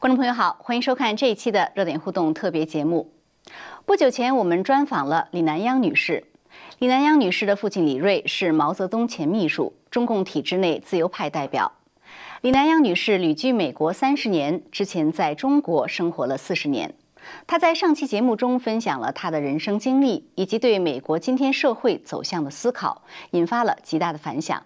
[0.00, 3.12] 观众朋友好，欢迎收看这一期的热点互动特别节目。
[3.84, 6.24] 不久前，我们专访了李南央女士。
[6.78, 11.70] 李南央女士的父亲李瑞是毛泽东前秘书，中共体制内自由派代表。
[12.40, 16.94] 李南央女士旅居美国三十年，之前在中国生活了四十年。
[17.46, 24.62] 她在上期节目中分享了她的人生经历，以及对美国今天社会走向的思考，引发了极大的反响。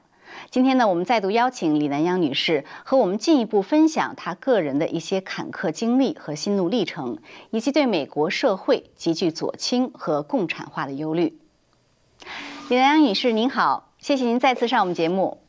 [0.50, 7.18] 今天呢，我们再度邀请李南央女士和我们进一步分享她个人的一些坎坷经历和心路历程，
[7.50, 11.38] 以及对美国社会极具左倾和共产化的忧虑。
[12.68, 15.43] 李南央女士，您好，谢谢您再次上我们节目。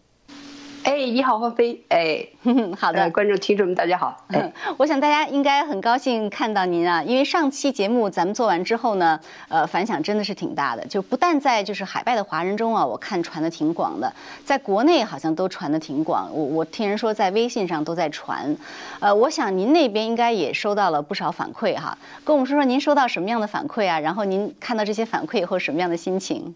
[0.86, 1.82] 哎，你好，何飞。
[1.90, 2.24] 哎，
[2.78, 4.24] 好的，观众听众们，大家好。
[4.28, 14.14] 哎， 我想大家应该很高兴看到您啊，因为上期节目咱们做完之后呢，呃，反响真的是挺大的，就不但在就是海外的华人中啊，我看传的挺广的，
[14.44, 16.30] 在国内好像都传的挺广。
[16.32, 18.56] 我我听人说在微信上都在传，
[19.00, 24.00] 呃，我想您那边应该也收到了不少反馈哈，跟我们说说您收到什么样的反馈啊？
[24.00, 26.54] 然后您看到这些反馈以后什么样的心情？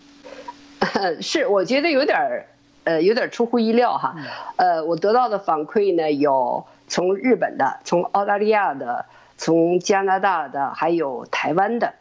[1.20, 2.46] 是，我觉得有点儿。
[2.84, 4.16] 呃，有点出乎意料哈，
[4.56, 9.06] 呃，我得到的反馈呢，有从日本的，从澳大利亚的，
[9.38, 11.94] 从加拿大的，还有台湾的，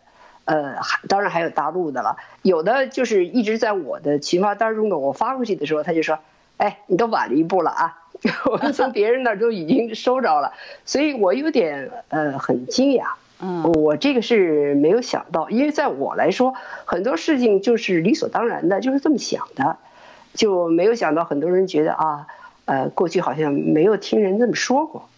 [0.45, 0.77] 呃，
[1.09, 2.17] 当然还有大陆的了。
[2.43, 6.19] 有的就是一直在我的群发当中的，我发过去的时候，他就说
[6.57, 7.99] ：“哎，你都晚了一步了啊！”
[8.51, 10.53] 我们从别人那儿都已经收着了，
[10.85, 13.05] 所以我有点呃很惊讶。
[13.41, 19.77] 嗯，我这个是没有想到，因为在我来说，很多事情就是理所当然的，就是这么想的。
[20.35, 22.27] 就没有想到很多人觉得啊，
[22.67, 25.09] 呃，过去好像没有听人这么说过，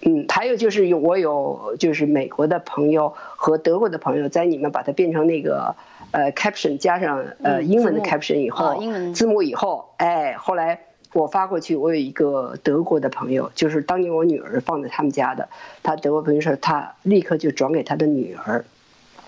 [0.00, 5.76] 嗯，还有就是有我有就是美国的朋友和德国的朋友，在你们把它变成那个
[6.10, 10.80] 呃 caption 加上呃英文的 caption 以后，字幕以后，哎，后来
[11.12, 15.48] 我发过去，我有一个德国的朋友，就是当年我女儿放在他们家的，
[15.82, 18.64] 他德国朋友说他立刻就转给他的女儿，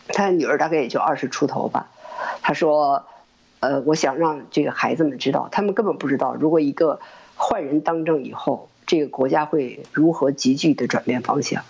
[0.09, 1.89] 他的女儿大概也就二十出头吧，
[2.43, 3.05] 他说。
[3.65, 7.01] 呃，我想让这个孩子们知道，他们根本不知道，如果一个
[7.35, 11.63] 坏人当政以后，这个国家会如何急剧的转变方向。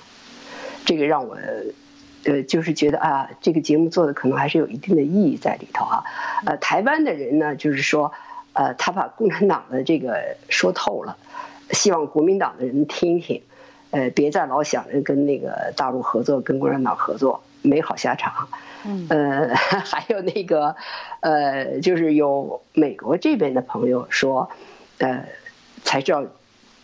[0.85, 1.39] 这个让我，
[2.25, 6.03] 呃，就是觉得啊，这个节目做的可能还是有一定的意义在里头啊。
[6.45, 8.13] 呃，台湾的人呢，就是说，
[8.55, 11.17] 呃，他把共产党的这个说透了，
[11.71, 13.43] 希望国民党的人听听，
[13.93, 17.43] 呃，别再老想着跟那个大陆合作，跟共产党合作。
[17.65, 18.51] 没好下场，
[19.09, 20.77] 呃， 还有那个，
[21.21, 24.51] 呃，就是有美国这边的朋友说，
[24.99, 25.25] 呃，
[25.83, 26.27] 才知道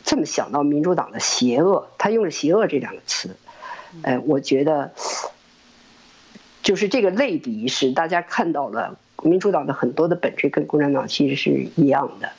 [0.02, 3.36] 这么想到民主党的邪恶，他用了“邪恶”这两个词，
[4.00, 4.92] 呃，我觉得
[6.62, 12.30] 就是这个类比是大家看到了民主党的很多的本质跟共产党其实是一样的，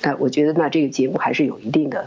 [0.00, 2.06] 呃，我觉得那这个节目还是有一定的。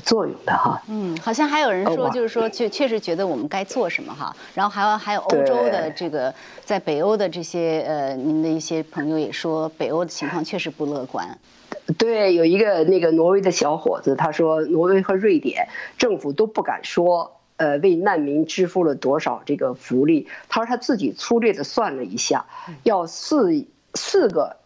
[0.00, 11.38] 作用的哈，嗯，好像还有人说，就是说，确确实觉得我们该做什么哈，然后还有还有欧洲的这个，在北欧的这些呃，您的一些朋友也说，北欧的情况确实不乐观。
[11.98, 20.28] 对，有一个那个挪威的小伙子，他说，挪威和瑞典政府都不敢说，呃，为难民支付了多少这个福利。
[20.48, 22.46] 他说他自己粗略的算了一下，
[22.82, 24.56] 要四四个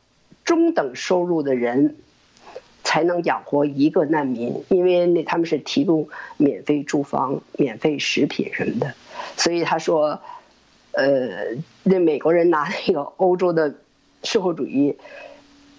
[0.45, 1.97] 中等收入的人。
[2.87, 8.95] 才能养活一个难民，因为那他们是提供免费住房、免费食品什么的，
[9.37, 10.21] 所以他说，
[10.93, 13.75] 呃，那美国人拿那个欧洲的
[14.23, 14.97] 社会主义，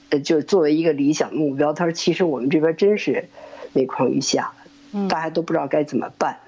[0.10, 1.72] 呃，就作为一个理想目标。
[1.72, 3.30] 他说，其实我们这边真是
[3.72, 4.52] 每况愈下，
[5.08, 6.40] 大家都不知道该怎么办。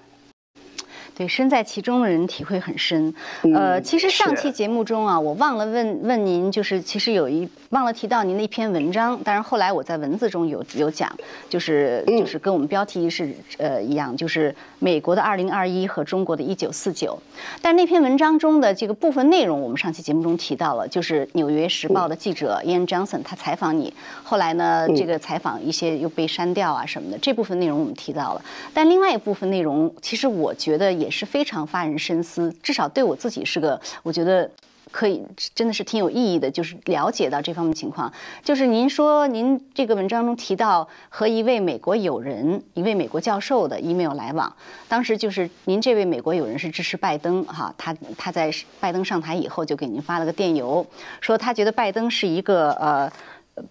[1.20, 3.14] 对，身在其中的人体会很深。
[3.54, 11.14] 呃，其实上期节目中啊，我忘了问问您，就是其实有一忘了提到您的一篇文章，但是后来我在文字中有有讲，
[11.50, 17.22] 就是就是跟我们标题是呃一样，就是美国的二零二一和中国的一九四九。
[17.62, 23.94] 但那篇文章中的这个部分内容，我们上期节目中提到了，就是《纽约时报》的记者 Ian Johnson 他采访你，
[24.24, 28.42] 后来呢，这个采访一些又被删掉啊什么的，这部分内容我们提到了。
[28.74, 31.09] 但另外一部分内容，其实我觉得也。
[31.10, 34.50] 是非常发人深思，至少对我自己是个，我觉得
[34.92, 35.24] 可以，
[35.54, 36.50] 真的是挺有意义的。
[36.50, 38.12] 就是了解到这方面情况，
[38.44, 44.56] 就是您说您这个文章中提到和一位美国友人、一位美国教授的 email 来往，
[44.88, 50.86] 当时就是您这位美国友人是支持拜登哈，他他在拜登上台以后就给您发了个电邮，
[51.22, 53.12] 说他觉得拜登是一个呃。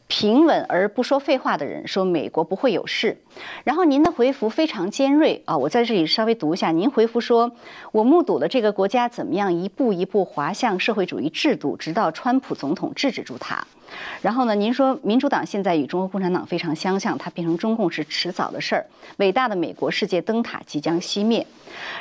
[0.06, 3.16] 平稳而不说废话的人，说美国不会有事。
[3.64, 6.70] 然后您的回复非常尖锐啊，我在这里稍微读一下。
[6.70, 7.50] 您回复说
[7.92, 13.66] ：“我目睹了这个国家怎么样一步一步滑向社会主义制度，直到川普总统制止住它。”
[14.20, 18.86] 然后呢，您说民主党现在与中国共产党非常相像，它变成中共是迟早的事儿。
[19.16, 21.46] 伟大的美国世界灯塔即将熄灭。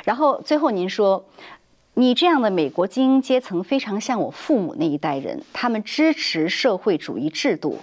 [0.04, 1.24] 然后最后您说。
[1.98, 7.76] 你这样的美国精英阶层非常像我父母那一代人，他们支持社会主义制度，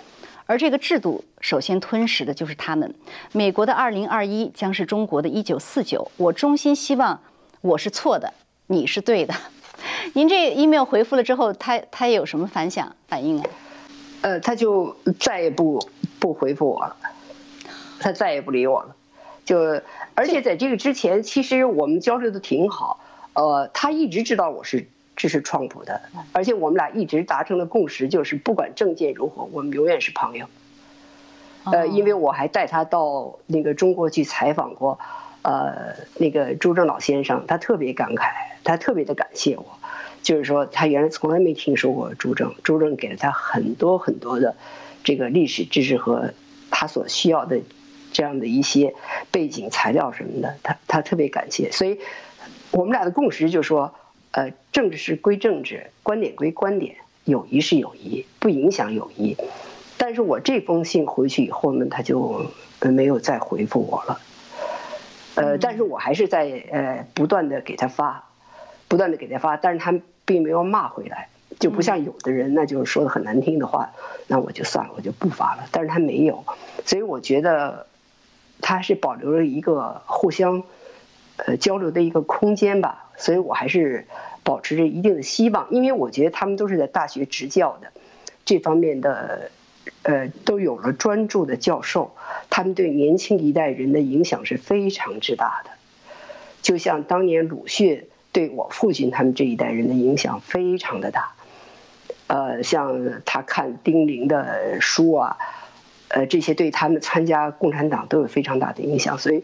[0.45, 2.95] 而这个制度首先吞噬的就是他们。
[3.33, 6.09] 美国的二零二一将是中国的一九四九。
[6.15, 7.19] 我衷心希望
[7.59, 8.33] 我是错的，
[8.67, 9.33] 你是对的。
[10.15, 13.49] 您这 email 回复了之后，他他有什么反响反应啊？
[14.21, 15.85] 呃，他就再也不
[16.19, 16.95] 不回复我了，
[17.99, 18.95] 他再也不理我了。
[19.43, 19.81] 就
[20.13, 23.01] 而且在这个之前，其实我们交流的挺好。
[23.35, 26.01] 呃，他一直知道我是支持川普的，
[26.31, 30.47] 而且我们俩一直达成的共识就是，不管政见如何，我们永远是朋友。
[31.65, 34.99] 呃，因为我还带他到那个中国去采访过，
[35.41, 38.31] 呃，那个朱正老先生，他特别感慨，
[38.63, 39.65] 他特别的感谢我，
[40.21, 44.55] 就是说他原来从来没听说过朱正，朱正给了他很多很多的
[45.03, 46.33] 这个历史知识和
[46.71, 47.59] 他所需要的
[48.13, 48.93] 这样的一些
[49.31, 51.99] 背景材料什么的，他他特别感谢，所以。
[52.71, 53.93] 我们俩的共识就是说，
[54.31, 59.37] 呃，政治是归政治，观点归观点，友谊是友谊，不影响友谊。
[59.97, 62.45] 但是我这封信回去以后呢，他就
[62.81, 64.19] 没有再回复我了。
[65.35, 68.27] 呃，但是我还是在呃不断的给他发，
[68.87, 69.93] 不断的给他发，但是他
[70.25, 71.29] 并没有骂回来，
[71.59, 73.91] 就不像有的人，那就是说的很难听的话，
[74.27, 75.63] 那我就算了，我就不发了。
[75.71, 76.43] 但是他没有，
[76.85, 77.87] 所以我觉得
[78.59, 80.63] 他是保留了一个互相。
[81.37, 84.07] 呃，交流的一个空间吧，所以我还是
[84.43, 87.91] 保持着一定的希望，因为我觉得他们都是在大学执教的，
[88.45, 89.51] 这方面的
[90.03, 92.15] 呃都有了专注的教授，
[92.49, 95.71] 他们对年轻一代人的影响是非常之大的，
[96.61, 101.33] 就像当年鲁迅对我父亲他们这一代人的影响非常的大，
[102.27, 105.37] 呃，像他看丁玲的书啊，
[106.15, 109.43] 呃，这些对他们参加共产党都有非常大的影响，所以。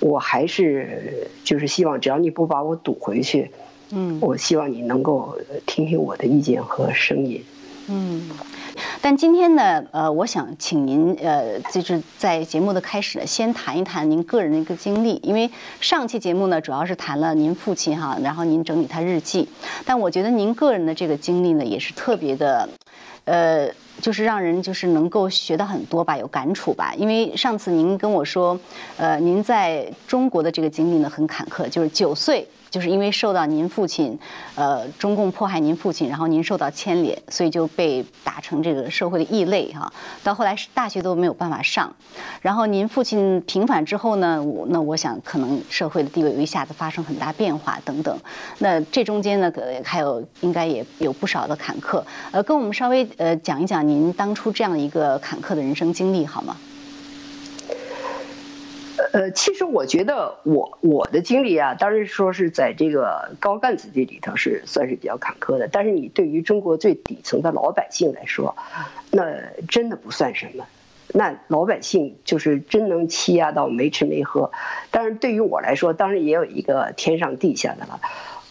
[0.00, 3.50] 我还是就是希望，只要你不把我堵回去，
[3.90, 5.36] 嗯，我希望你能够
[5.66, 7.42] 听听我的意见和声音，
[7.88, 8.30] 嗯。
[9.00, 15.50] 但今天呢，呃，我想请您，呃，就是在节目的开始呢，先谈一谈您个人的一个经历，因为
[15.80, 19.48] 上期节目呢，主要是谈了您父亲哈，然后您整理他日记，
[19.84, 22.68] 但我觉得您个人的这个经历呢，也是特别的，
[23.24, 23.68] 呃。
[24.00, 26.94] 就是让人就是能够学到很多吧，有感触吧。
[26.96, 28.56] 因为上次您跟我说，
[28.96, 32.46] 呃，您在中国的这个经历呢很坎坷，就是九岁。
[32.70, 34.18] 就是因为受到您父亲，
[34.54, 39.92] 呃，中共迫害您父亲，然后您受到牵连，所以就被打成这个社会的异类哈。
[40.22, 41.94] 到后来是大学都没有办法上，
[42.42, 48.18] 然后您父亲平反之后呢，我那我想可能社会的地位一下子发生很大变化等等。
[48.58, 52.02] 那这中间呢，可还有应该也有不少的坎坷。
[52.30, 56.56] 呃，跟我们稍微呃讲一讲您当初这样一个坎坷的人生经历好吗？
[59.12, 65.68] 呃，其实我觉得我我的经历啊，当然说是在这个高干子弟里头是算是比较坎坷的。
[65.70, 68.56] 但是你对于中国最底层的老百姓来说，
[69.12, 69.24] 那
[69.68, 70.66] 真的不算什么。
[71.14, 74.50] 那老百姓就是真能欺压到没吃没喝。
[74.90, 78.00] 但是对于我来说，当然也有一个天上地下的了。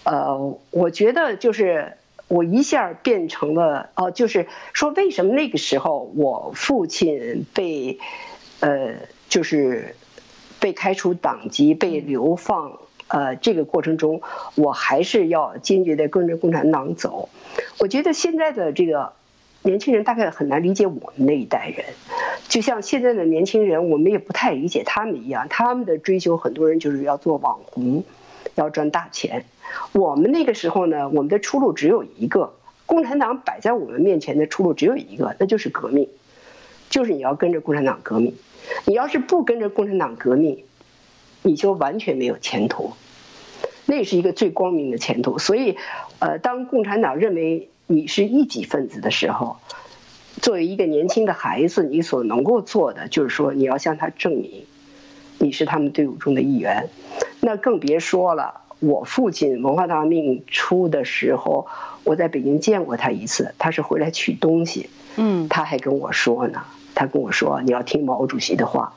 [0.03, 1.97] 呃，我觉得就是
[2.29, 7.99] 我一下变成了哦，就是说为什么那个时候我父亲被
[8.61, 8.93] 呃
[9.27, 9.95] 就是。
[10.59, 14.21] 被开除党籍、被流放，呃，这个过程中，
[14.55, 17.29] 我还是要坚决的跟着共产党走。
[17.79, 19.13] 我觉得现在的这个
[19.63, 21.85] 年轻人大概很难理解我们那一代人，
[22.47, 25.47] 就像现在的年轻人，我们也不太理解他们一样。
[25.49, 28.03] 他们的追求，很多人就是要做网红，
[28.55, 29.45] 要赚大钱。
[29.91, 32.53] 我们那个时候呢，我们的出路只有一个，
[32.85, 36.09] 共产党摆在我们面前的出路只有一个，那就是革命，
[36.89, 38.33] 就是你要跟着共产党革命。
[38.85, 40.63] 你要是不跟着共产党革命，
[41.43, 42.93] 你就完全没有前途。
[43.85, 45.39] 那是一个最光明的前途。
[45.39, 45.77] 所以，
[46.19, 49.57] 呃，当共产党认为你是一己分子的时候，
[50.41, 54.65] 作为一个年轻的孩子，你所能够做的就是说，你要向他证明
[55.37, 56.89] 你是他们队伍中的一员。
[57.39, 61.67] 那更别说了，我父亲文化大革命初的时候，
[62.03, 66.65] 我在北京见过他一次，他是回来取东西，嗯，他还跟我说呢。
[66.97, 68.95] 他跟我说：“你要听毛主席的话，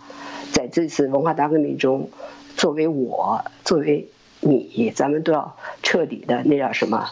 [0.52, 2.09] 在这次文化大革命中，
[2.57, 4.09] 作为我，作为
[4.40, 7.11] 你，咱们都要彻底的那叫什么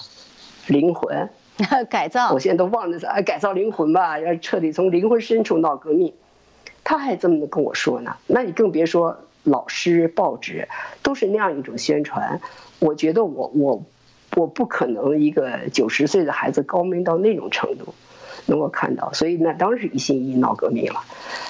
[0.67, 1.29] 灵魂，
[1.91, 6.15] 改造，我现在都忘了啊，改造灵魂吧，要彻底从灵魂深处闹革命。
[6.85, 10.69] 他还这么跟我说呢，那你更别说老师、报纸
[11.03, 12.41] 都是那样一种宣传。
[12.79, 13.85] 我觉得我我
[14.35, 17.93] 我不可能一个九十岁的孩子高明到那种程度，
[18.49, 21.05] 能够看到，所以那当时一心一意闹革命了。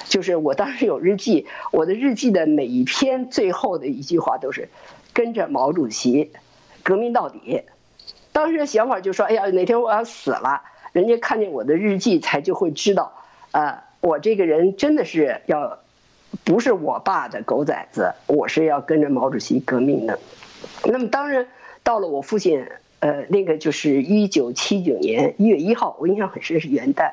[0.09, 4.69] 就是我当时有日记，我的日记的每一篇最后的一句话都是
[5.13, 6.33] 跟着毛主席
[6.83, 7.63] 革命到底。
[8.33, 10.63] 当时的想法就说：哎呀，哪天我要死了，
[10.93, 13.13] 人家看见我的日记才就会知道，
[13.53, 15.81] 呃，我这个人真的是要
[16.45, 20.19] 不是我爸的狗崽子，我是要跟着毛主席革命的。
[20.85, 21.49] 那么当然
[21.83, 22.67] 到了我父亲，
[23.01, 27.13] 呃，那个就是一九七九年一月一号，我印象很深是元旦，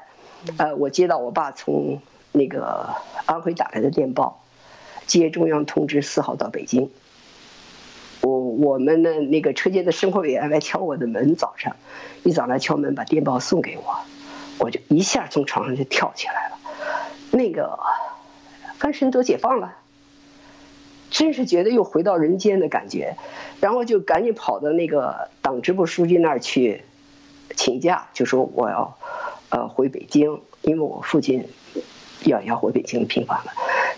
[0.58, 2.02] 呃，我接到我爸从。
[2.38, 2.94] 那个
[3.26, 4.44] 安徽打来的电报，
[5.06, 6.92] 接中央通知四号到北京。
[8.20, 11.78] 我我们的那个车间的生活委员来敲我的门，早上
[12.26, 14.00] 一早来敲门，把电报送给我，
[14.60, 16.58] 我就一下从床上就跳起来了。
[17.32, 17.80] 那个
[18.80, 19.78] 翻身都解放了，
[21.10, 23.16] 真是觉得又回到人间的感觉。
[23.60, 26.84] 然后就赶紧跑到那个党支部书记那儿去
[27.56, 28.98] 请假，就说我要
[29.50, 31.48] 呃回北京，因为我父亲。
[32.24, 33.52] 要要回北京平反了，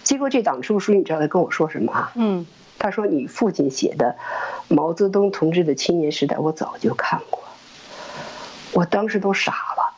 [0.03, 2.11] 结果这党支部书记你知道他跟我说什么啊？
[2.15, 2.45] 嗯，
[2.77, 4.17] 他说你父亲写的
[4.67, 7.41] 毛泽东同志的青年时代我早就看过，
[8.73, 9.93] 我当时都傻了，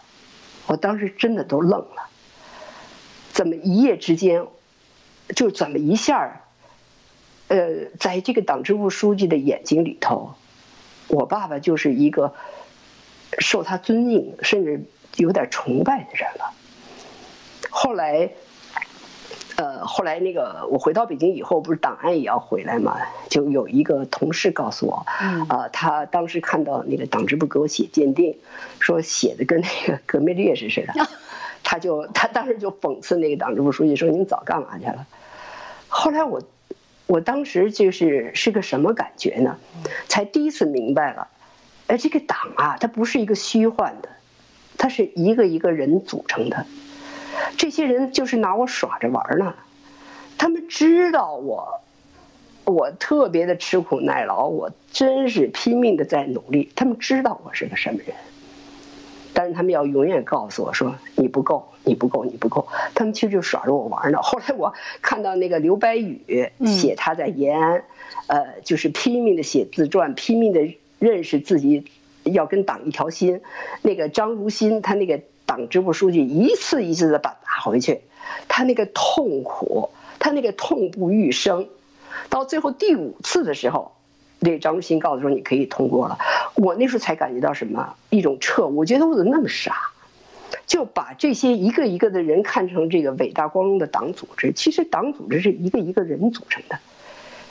[0.68, 2.10] 我当时真的都愣了，
[3.32, 4.46] 怎么一夜之间，
[5.36, 6.42] 就怎么一下
[7.50, 10.36] 呃，在这个党支部书记的眼睛里头，
[11.08, 12.34] 我爸爸就是一个
[13.40, 14.86] 受他尊敬甚至
[15.18, 16.54] 有点崇拜的人了。
[17.70, 18.30] 后来，
[19.58, 22.98] 呃，后来那个我回到北京以后，不是档案也要回来嘛？
[23.30, 25.06] 就有一个同事告诉我，
[25.50, 28.38] 啊，他当时看到那个党支部给我写鉴定，
[28.80, 30.94] 说写的跟那个革命烈士似的，
[31.64, 35.08] 他就他当时就讽刺那个党支部书记说：“你早干嘛去了？”
[35.90, 36.42] 后来我，
[37.10, 39.58] 我当时就是是个什么感觉呢？
[40.08, 41.28] 才第一次明白了，
[41.88, 44.10] 哎，这个党啊，它不是一个虚幻的，
[44.78, 46.68] 它是一个一个人组成的。
[47.58, 49.56] 这些人就是拿我耍着玩呢，
[50.38, 51.82] 他们知道我，
[52.66, 56.72] 我特别的吃苦耐劳，我真是拼命的在努力。
[56.76, 58.16] 他们知道我是个什么人，
[59.40, 62.68] 但是他们要永远告诉我说你不够，你不够，你不够。
[62.94, 64.20] 他们其实就耍着我玩呢。
[64.22, 67.84] 后来我看到那个刘白羽写他在延安，
[68.28, 71.86] 呃，就是拼命的写自传，拼命的认识自己
[72.24, 73.40] 要跟党一条心。
[73.82, 75.22] 那个张如新他那个。
[75.50, 78.02] 党支部书记一次一次的把打回去，
[78.48, 81.68] 他那个痛苦，他那个痛不欲生，
[82.30, 83.94] 到最后第五次的时候，
[84.40, 86.18] 那张如新告诉说你可以通过了，
[86.56, 89.92] 我那时候才感觉到什么一种彻悟，我觉得我怎么那么傻，
[90.66, 96.80] 就把这些一个一个的人看成这个伟大光荣的党组织，其实党组织是一个一个人组成的，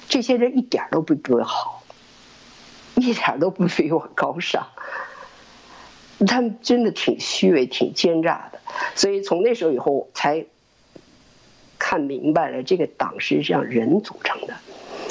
[0.09, 1.83] 这些人一点都不比我好，
[2.95, 4.67] 一点都不比我高尚。
[6.27, 8.59] 他们真的挺虚伪、挺奸诈的，
[8.97, 10.47] 所以从那时候以后才
[11.79, 14.55] 看明白了，这个党是让人组成的。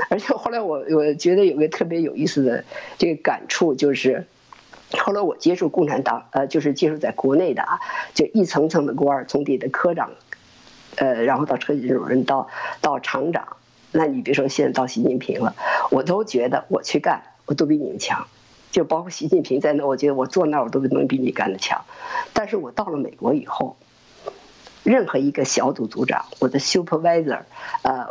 [0.10, 2.64] 而且后来我我觉得有个特别有意思的
[2.98, 4.26] 这个感触，就是
[4.92, 7.80] 后来我接触共产党，呃，就是接触在国内的啊，
[8.14, 10.12] 就一层层的官儿，从底的科长，
[10.96, 12.48] 呃，然后到车间主任，到
[12.82, 13.58] 到厂长，
[13.92, 15.56] 那你别说现在到习近平了，
[15.92, 18.28] 我都觉得我去干，我都比你们强。
[18.70, 21.86] 就包括习近平在那，我觉得我坐那儿我都能比你干的强。
[22.34, 23.78] 但是我到了美国以后，
[24.84, 27.40] 任何一个小组组长，我的 supervisor，
[27.82, 28.10] 呃，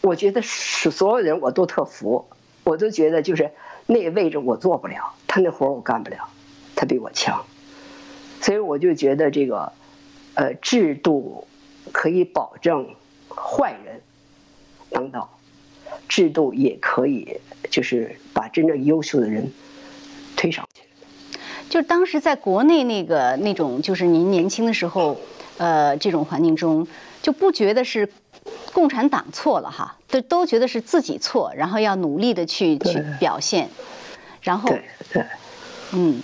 [0.00, 2.26] 我觉得是所有人我都特服，
[2.64, 3.50] 我都觉得就是
[3.86, 6.28] 那位置我做不了，他那活我干不了，
[6.74, 7.44] 他比我强。
[8.40, 9.72] 所以我就觉得这个，
[10.34, 11.46] 呃，制度
[11.92, 12.94] 可以保证
[13.28, 14.00] 坏人
[14.90, 15.38] 当道，
[16.08, 17.40] 制度也可以
[17.70, 19.52] 就是把真正优秀的人。
[20.36, 20.82] 推上去，
[21.68, 25.16] 就当时在国内那个那种，就是您年轻的时候，
[25.56, 26.86] 呃，这种环境中，
[27.20, 28.08] 就不觉得是
[28.72, 33.68] 共产党错了哈，都都觉得是自己错，然后要努力的去去表现，
[34.42, 34.82] 然后对
[35.12, 35.24] 对，
[35.92, 36.20] 嗯，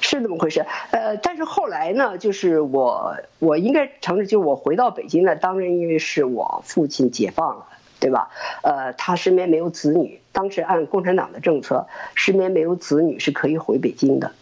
[0.00, 0.64] 是那么回事。
[0.90, 7.66] 呃，但是后来呢，就是我我应该承认，就我回到北京呢，当然因为是我父亲解放了。
[8.00, 8.28] 对吧？
[8.62, 14.32] 呃，他身边没有子女，当时按共产党的政策，身边没有子女是可以回北京的，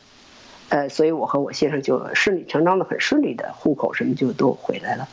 [0.73, 5.07] 呃，所以我和我先生就顺理成章的、很顺利的，户口什么就都回来了。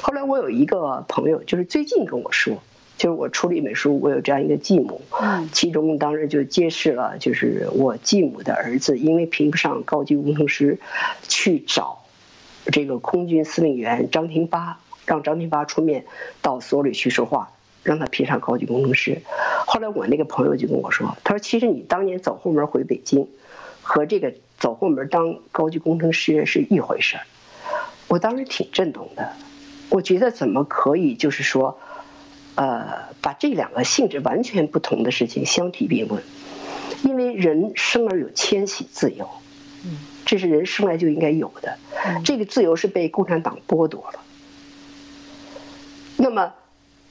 [0.00, 2.62] 后来我有一个朋友，就是最近跟我说，
[2.96, 10.78] 就是我出了一本书，我有这样一个继母，嗯，其中当时就揭示了，就是我继母的儿子因为评不上高级工程师，
[11.26, 12.04] 去找
[12.66, 16.04] 这个空军司令员张廷发，让张廷发出面
[16.40, 17.50] 到所里去说话，
[17.82, 19.22] 让他评上高级工程师。
[19.66, 23.26] 后来我那个朋友就跟我说，他说其实你当年走后门回北京，
[23.90, 27.22] 和这个走后门当高级工程师是一回事儿。
[28.06, 29.32] 我当时挺震动的，
[29.88, 31.78] 我觉得怎么可以就是说。
[32.56, 36.22] 呃，把这两个性质完全不同的事情相提并论，
[37.04, 39.30] 因为人生而有迁徙自由，
[39.84, 41.78] 嗯，这是人生来就应该有的，
[42.22, 44.20] 这个自由是被共产党剥夺了。
[46.18, 46.52] 那么，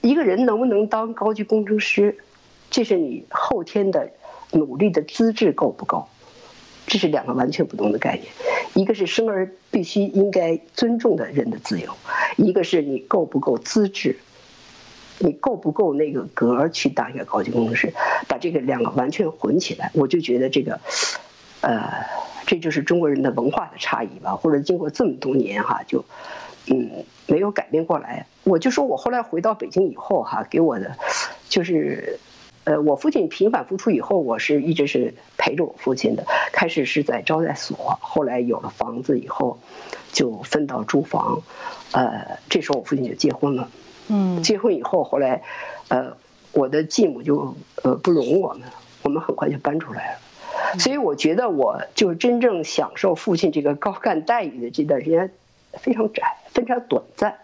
[0.02, 2.20] 一个人能不能当高级工程师，
[2.70, 4.12] 这是你后天的
[4.52, 6.08] 努力的资质够不够，
[6.90, 8.26] 这是两个完全不同的概念。
[8.74, 11.94] 一个是生而必须应该尊重的人的自由，
[12.36, 14.18] 一个是你够不够资质。
[15.22, 17.94] 你够不够那个格去当一个高级工程师？
[18.30, 20.80] 把这个两个完全混起来，我就觉得这个，
[21.60, 22.06] 呃，
[22.48, 24.38] 这就是中国人的文化的差异吧。
[24.38, 26.06] 或者经过这么多年哈，就
[26.68, 28.28] 嗯没有改变过来。
[28.46, 30.96] 我就说我后来回到北京以后哈，给我的
[31.50, 32.18] 就是，
[32.70, 36.24] 呃，我父亲频繁复出以后，我是一直是陪着我父亲的。
[36.52, 39.58] 开始是在招待所，后来有了房子以后，
[40.14, 41.42] 就分到住房。
[41.94, 43.72] 呃，这时候我父亲就结婚了。
[44.10, 45.42] 嗯，结婚以后，后来，
[45.88, 46.16] 呃，
[46.52, 48.70] 我的继母就呃不容我们，
[49.02, 50.20] 我们很快就搬出来了。
[50.78, 55.32] 所以我觉得，我就真正享受父亲这个高干待遇的这段时间
[55.74, 57.36] 非常窄，非常短暂。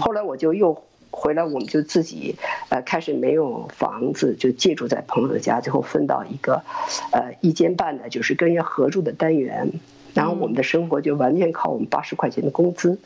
[0.00, 0.82] 后来我就又
[1.18, 2.36] 回来，我们就自己
[2.68, 6.62] 呃开始没有房子，就借住在朋友的家，最后分到一个
[7.10, 9.72] 呃一间半的，就是跟人家合住的单元。
[10.14, 12.98] 然后我们的生活就完全靠我们八十块钱的工资，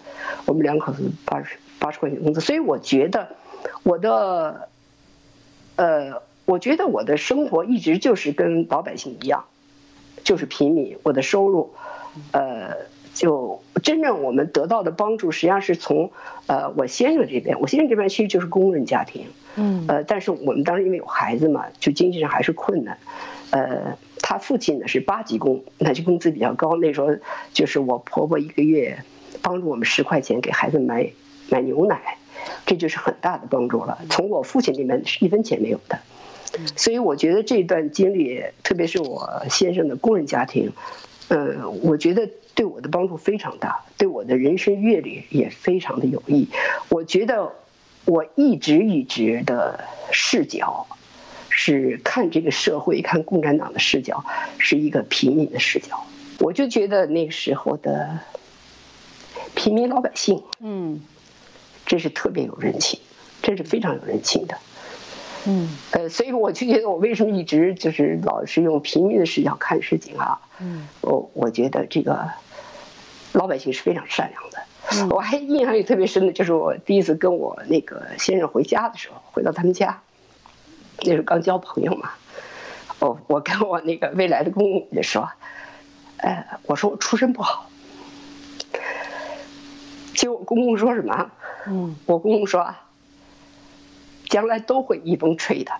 [0.46, 1.56] 我们两口子八十。
[1.80, 3.28] 八十块钱工资，所以我觉得
[3.84, 4.68] 我的，
[5.76, 9.46] 呃，我觉得我的生活一直就是跟老百姓一样，
[10.22, 10.98] 就是平民。
[11.02, 11.72] 我的收入，
[12.32, 12.76] 呃，
[13.14, 16.10] 就真正我们得到的帮助，实际上是从
[16.46, 17.60] 呃我先生这边。
[17.60, 19.26] 我先生这边其实就是工人家庭，
[19.56, 22.98] 嗯，呃，但是我们当时因为有孩子嘛，就经济上还是困难。
[23.50, 26.76] 呃，他父亲呢是八级工，那就工资比较高。
[26.76, 27.08] 那时候
[27.52, 29.02] 就是我婆婆一个月
[29.42, 31.10] 帮助我们十块钱给孩子买。
[31.52, 32.16] 买牛奶，
[32.64, 33.98] 这就是很大的帮助了。
[34.08, 35.98] 从我父亲那边是一分钱没有的，
[36.76, 40.70] 所以我觉得这段经历，特别是我先生的工人家庭，
[41.26, 42.28] 呃，我觉得
[42.60, 46.46] 对我的帮助非常大，对我的人生阅历也非常的有益。
[46.90, 47.54] 我觉得
[48.04, 50.86] 我一直一直的视角
[51.48, 54.26] 是看这个社会，看共产党的视角
[54.58, 56.04] 是一个平民的视角。
[56.40, 58.18] 我就觉得那个时候的
[59.54, 61.00] 平民老百姓，嗯。
[61.86, 63.00] 真是特别有人情，
[63.42, 64.56] 真是非常有人情的，
[65.46, 72.30] 嗯，呃，所以我就觉得我为什么一直就是老是用平民的视角看事情啊，嗯，我我觉得这个
[73.32, 80.00] 老百姓是非常善良的，我还印象里特别深的就是我第一次跟我那个先生回家的时候，回到他们家，
[81.02, 82.10] 那时候刚交朋友嘛，
[82.98, 85.30] 我我跟我那个未来的公公就说，
[86.16, 87.70] 呃，我说我出身不好。
[90.14, 91.30] 结果公公说什么？
[91.66, 92.74] 嗯，我公公说，
[94.28, 95.72] 将来都会一风吹的，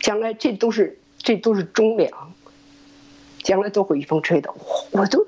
[0.00, 2.33] 将来这都是这都是忠良，
[3.44, 4.56] 将来都会一风吹倒。
[4.90, 5.24] 我都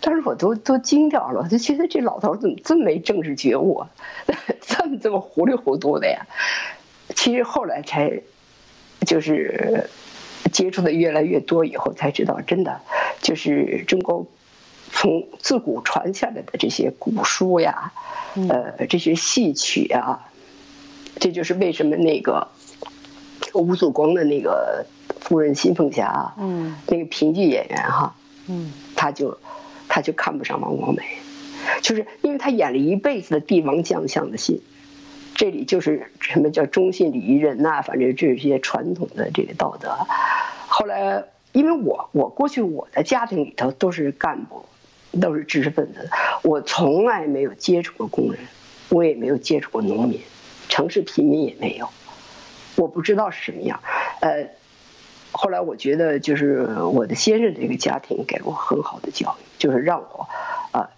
[0.00, 3.84] 当时我都都惊掉了，我就觉得这老头怎么这么没政治觉悟，
[4.62, 6.24] 这么这么糊里糊涂的呀？
[7.16, 8.20] 其实后来才
[9.04, 9.90] 就是
[10.52, 12.80] 接触的越来越多以后，才知道真的
[13.20, 14.28] 就是中国。
[14.96, 17.92] 从自古传下来的这些古书呀，
[18.48, 20.30] 呃，这些戏曲啊，
[21.18, 22.46] 这就是为什么那个
[23.54, 24.86] 吴祖光的那个
[25.24, 28.14] 夫人新凤霞，嗯，那个评剧演员哈，
[28.46, 29.38] 嗯，他就
[29.88, 31.02] 他就看不上王光美，
[31.82, 34.62] 就是因为他演了一辈子的帝王将相的戏，
[35.34, 39.96] 这里就是什么叫忠信礼仪仁呐，反正这些传统的这个道德。
[40.68, 44.66] 后来，因为我我过去我的家庭里头都是干部。
[45.20, 46.10] 都是知识分子，
[46.42, 48.40] 我从来没有接触过工人，
[48.88, 50.20] 我也没有接触过农民，
[50.68, 51.88] 城市平民也没有，
[52.74, 53.78] 我不知道是什么样。
[54.18, 54.48] 呃，
[55.34, 60.28] 后来我觉得就是我的先生这个家庭给了我很好的教育，就是让我，
[60.72, 60.88] 呃，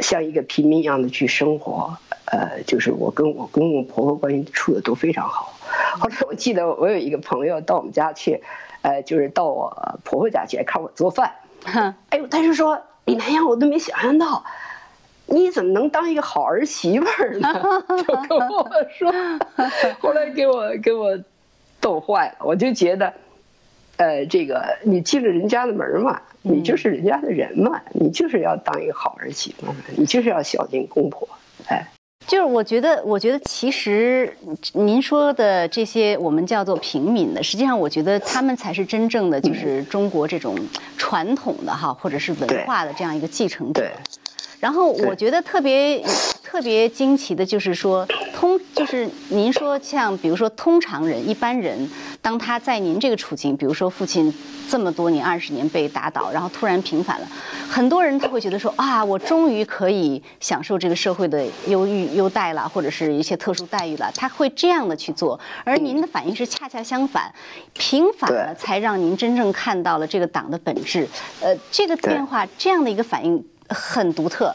[0.00, 1.96] 像一个平民一样的去生活。
[2.24, 5.52] 呃，就是我跟我公公婆婆关系处的都非常好。
[6.00, 8.42] 后来我记得我有一个朋友到我们家去，
[8.80, 11.34] 呃，就是到我婆婆家去看我做饭，
[12.08, 12.80] 哎呦，他就说。
[13.04, 14.44] 李南阳，我都没想象到，
[15.26, 17.52] 你怎么能当一个好儿媳妇儿呢？
[18.06, 19.12] 就跟我说，
[19.98, 21.18] 后来给我给我
[21.80, 22.36] 逗坏了。
[22.44, 23.12] 我就觉得，
[23.96, 31.28] 呃，这个你进了人家的门嘛，你就是人家的人嘛，你就是要当一个好儿媳妇，你就是要孝敬公婆，
[31.68, 31.86] 哎。
[32.24, 34.32] 就是我觉得，我觉得其实
[34.74, 40.56] 您说的这些我们叫做平民的，实际上我觉得他们才是真正的就是中国这种
[40.96, 43.90] 传统的哈，或者是文化的这样一个继承者。
[44.62, 46.00] 然后我觉得特别
[46.40, 54.32] 特别惊奇的就是说，通就是您说像比如说通常人一般人，当他在您这个处境，比如说父亲
[54.68, 57.26] 这么多年二十年被打倒，然后突然平反了，
[57.68, 65.40] 很多人他会觉得说啊，我终于可以享受这个社会的优遇优待了，或者是一些特殊待遇了，他会这样的去做。
[65.64, 67.34] 而您的反应是恰恰相反，
[67.72, 71.08] 平反了才让您真正看到了这个党的本质。
[71.40, 73.44] 呃，这个变化这样的一个反应。
[73.68, 74.54] 很独特，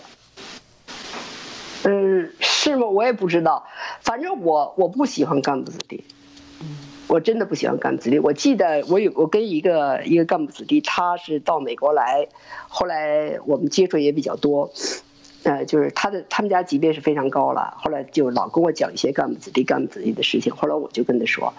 [1.83, 2.87] 嗯，是吗？
[2.87, 3.65] 我也不知道，
[4.01, 6.03] 反正我我不喜欢干部子弟，
[7.07, 8.19] 我真的不喜欢干部子弟。
[8.19, 12.27] 我记得我有我跟一个一个干部子弟，他是到美国来，
[12.67, 14.71] 后来我们接触也比较多，
[15.43, 20.53] 呃，就是他的他们家级别是非常高了，后来就老跟我讲一些干部子弟干部子弟的事情。
[20.53, 21.53] 后来我就跟他说，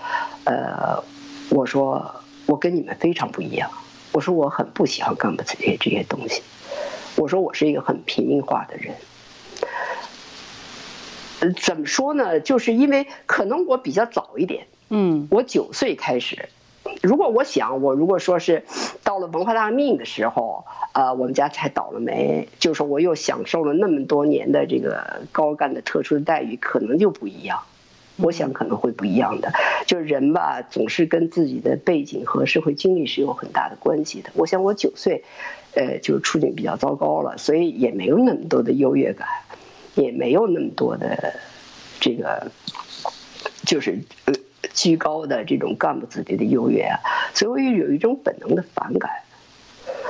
[0.45, 1.03] 呃，
[1.51, 2.15] 我说
[2.47, 3.71] 我跟你们非常不一样，
[4.13, 6.43] 我说我很不喜欢干部子弟这些东西。
[7.19, 8.95] 我说我是一个很平民化的人，
[11.55, 12.39] 怎么说呢？
[12.39, 16.49] 就是因为可能我比较早一点，嗯，我九岁开始。
[17.03, 18.65] 如果我想，我如果说是
[19.03, 27.63] 到了文化大革命的时候，呃，我们家才倒了霉，就是我又享受了那么多年的这个高干的特殊的待遇，可能就不一样。
[28.17, 29.53] 我想可能会不一样的，
[29.87, 34.31] 就是人吧，总是跟自己的背景和社会经历是有很大的关系的。
[34.35, 35.25] 我想我九岁。
[35.79, 39.29] 呃，就是处境比较糟糕了，所以也没有那么多的优越感，
[39.95, 41.35] 也没有那么多的
[42.01, 42.51] 这个，
[43.65, 44.35] 就是呃
[44.75, 46.99] 居高的这种干部子弟的优越啊，
[47.33, 49.23] 所以我有一种本能的反感。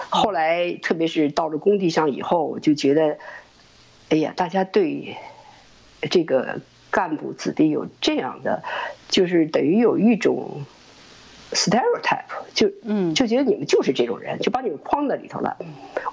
[0.09, 3.18] 后来，特别是到了工地上以后，我就觉得，
[4.09, 5.18] 哎呀，大家对
[6.11, 8.62] 这个干部子弟有这样的，
[9.11, 10.64] 就是等于有一种。
[11.52, 15.56] Stereotype 就嗯就觉得你们就是这种人，就把你们框在里头了。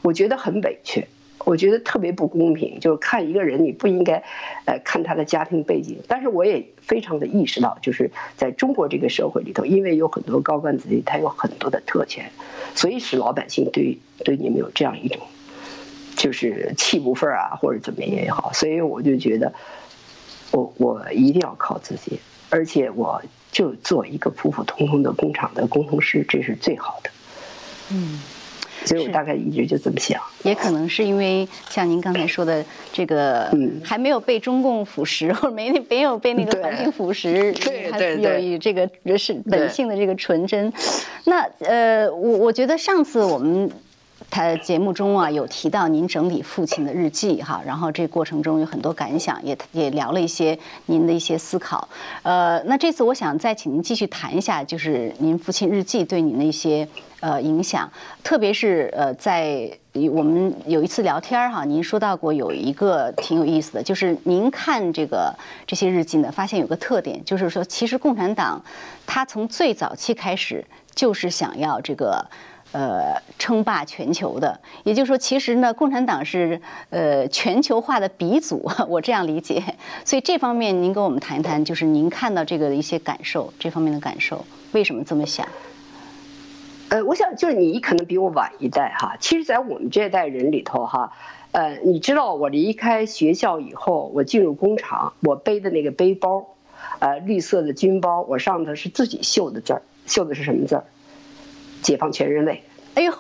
[0.02, 1.08] 我觉得很委屈，
[1.44, 2.80] 我觉得特别不公平。
[2.80, 4.24] 就是看一个人，你不应该，
[4.66, 6.00] 呃，看他的家庭背景。
[6.08, 12.32] 但是我也非常的意识到，就是在中国这个社会里头，因为有很多高官子弟，他有很多的特权，
[12.76, 15.22] 所以使老百姓对对你们有这样一种，
[16.16, 18.54] 就是气不忿啊，或者怎么样也好。
[18.54, 19.54] 所以我就觉得，
[20.52, 22.20] 我我一定要靠自己，
[22.50, 23.22] 而且我。
[23.56, 27.10] 就做一个普普通通的工厂的工程师，这是最好的。
[27.90, 28.20] 嗯，
[28.84, 30.22] 所以我大概一直就这么想。
[30.44, 40.74] 也可能是因为像您刚才说的，这个嗯，还没有被中共腐蚀，或者没没有被那个环境腐蚀，对还有这个是本性的这个纯真。
[41.24, 43.72] 那呃，我我觉得上次我们。
[44.30, 50.58] 他节目中啊有提到您整理父亲的日记哈，然后这过程中有很多感想，也也聊了一些
[50.88, 51.88] 您的一些思考。
[52.24, 56.86] 呃，那这次我想再请您继续谈一下，就是您父亲日记对您的一些
[57.22, 57.90] 呃影响，
[58.24, 59.72] 特别是呃在
[60.12, 65.34] 我们有一次聊天哈，您说到过有一个挺有意思的，就是您看这个
[65.66, 68.62] 这些日记呢，发现有个特点，就是说其实共产党
[69.06, 72.26] 他从最早期开始就是想要这个。
[72.76, 76.60] 呃，称霸全球的，也就是说，其实呢，共产党是
[76.90, 79.64] 呃全球化的鼻祖， 我这样理解。
[80.04, 85.48] 所以这方面，您跟我们谈一谈，就是您看到这个的一些感受，这方面的感受，为什么这么想？
[86.90, 91.14] 呃，我想就是你可能比我晚一代哈，其实，在我们这代人里头哈，
[91.54, 96.46] 呃，你知道我离开学校以后，我进入工厂，我背的那个背包，
[97.00, 100.84] 呃，绿色的军包，我上头是自己绣的字儿，绣的是什么字儿？
[101.86, 102.64] 解放全人类！
[102.96, 103.14] 哎呦，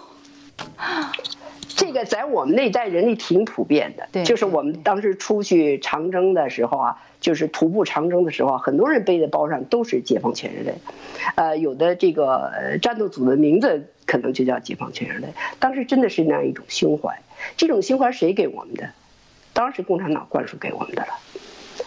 [1.67, 4.08] 这个在我们那代人里挺普遍的。
[4.12, 10.73] 对，就是我们当时出去长征的时候啊，就是徒步长征的时候，很多人背的包上都是解放全人类。
[11.36, 15.28] 呃，有的这个战斗组的名字可能就叫解放全人类。
[15.60, 17.21] 当时真的是那样一种胸怀，
[17.58, 18.89] 这种胸怀谁给我们的？
[19.54, 21.19] 当时共产党灌输给我们的了。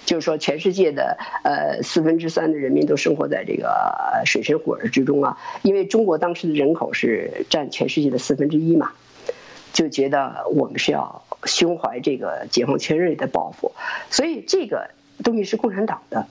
[0.08, 8.92] 就是说，全世界的呃四分之三的人民都生活在这个水深火热之中啊，因为中国当时的人口是占全世界的四分之一嘛，
[9.74, 13.72] 就觉得我们是要胸怀这个解放全人类的抱负，
[14.08, 14.88] 所以这个
[15.22, 16.26] 东西是共产党的，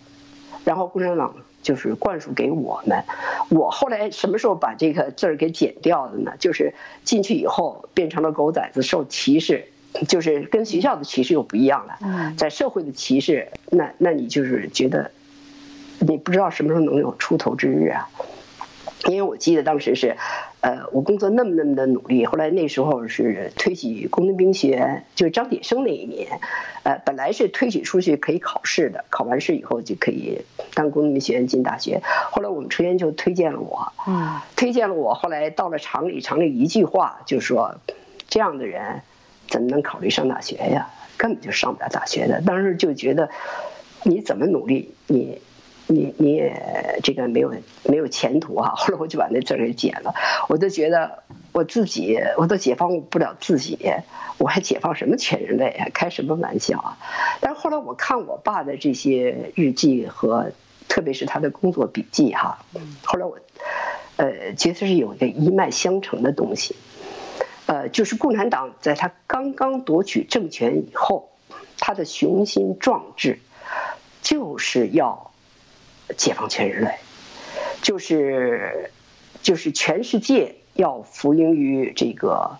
[0.65, 3.03] 然后共产党就是灌输给我们。
[3.51, 6.33] 我后来什么时候把这个字儿给剪掉的呢？
[6.39, 9.67] 就是进去以后变成了狗崽子受歧视。
[10.07, 12.33] 就是跟学校的歧视又不一样了。
[12.37, 15.11] 在社会的歧视，那那你就是觉得，
[15.99, 18.09] 你不知道什么时候能有出头之日啊。
[19.05, 20.17] 因为我记得当时是，
[20.59, 26.39] 呃，我工作那么那么的努力，后来那时候是推举工农兵学员，就是张铁生那一年，
[26.83, 30.41] 呃，本来是推举出去可以考试的，考完试以后就可以
[30.73, 32.01] 当工农兵学员进大学。
[32.31, 35.13] 后来我们车间就推荐了我，嗯，推荐了我。
[35.13, 37.75] 后来到了厂里，厂里一句话就说，
[38.27, 39.03] 这样的人
[39.47, 40.89] 怎么能考虑上大学呀？
[41.17, 42.41] 根本就上不了大学的。
[42.41, 43.29] 当时就觉得，
[44.03, 45.41] 你怎么努力，你。
[45.89, 47.53] 你你也这个没有
[47.85, 48.73] 没有前途啊！
[48.75, 50.13] 后来我就把那字给剪了，
[50.49, 53.79] 我就觉得我自己我都解放不了自己，
[54.37, 55.87] 我还解放什么全人类啊？
[55.93, 56.97] 开什么玩笑啊！
[57.39, 60.51] 但是后来我看我爸的这些日记和
[60.89, 62.65] 特别是他的工作笔记哈，
[63.05, 63.39] 后来我
[64.17, 66.75] 呃觉得是有一个一脉相承的东西，
[67.67, 71.29] 呃，就是共产党在他刚刚夺取政权以后，
[71.77, 73.39] 他的雄心壮志
[74.21, 75.31] 就是要。
[76.15, 76.91] 解放全人类，
[77.81, 78.91] 就是
[79.41, 82.59] 就是全世界要服膺于这个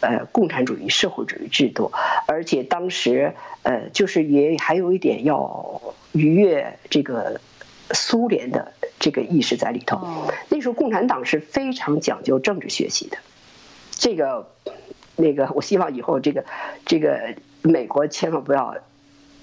[0.00, 1.92] 呃共产主义社会主义制度，
[2.26, 5.82] 而且当时呃就是也还有一点要
[6.12, 7.42] 逾越这个
[7.90, 10.00] 苏联的这个意识在里头。
[10.48, 13.18] 那时候共产党是非常讲究政治学习的，
[13.98, 14.48] 这个
[15.16, 16.44] 那个我希望以后这个
[16.86, 18.76] 这个美国千万不要。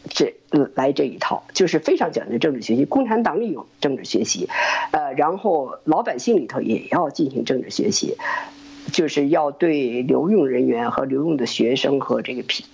[0.07, 0.35] 这
[0.75, 4.47] 来这一套就是非常讲究政治学习，共产党里有政治学习，
[4.91, 8.15] 呃，然后老百姓里头也要进行政治学习，
[8.93, 12.67] 就是要对留用人员和留用的学生和这个平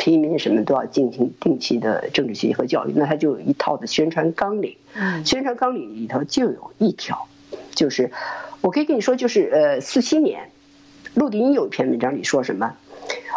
[0.00, 2.92] 平民什么都要进行定期的政治学习和教育。
[2.96, 4.76] 那他就有一套的宣传纲领，
[5.24, 7.28] 宣传纲领里头就有一条，
[7.76, 8.10] 就是
[8.60, 10.50] 我可以跟你说，就是呃，四七年，
[11.14, 12.74] 陆迪英有一篇文章里说什么，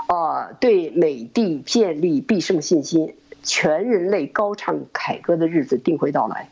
[0.07, 3.15] 啊，对美帝建立必胜信心。
[3.43, 6.49] 全人类高唱凯歌的日子定会到来，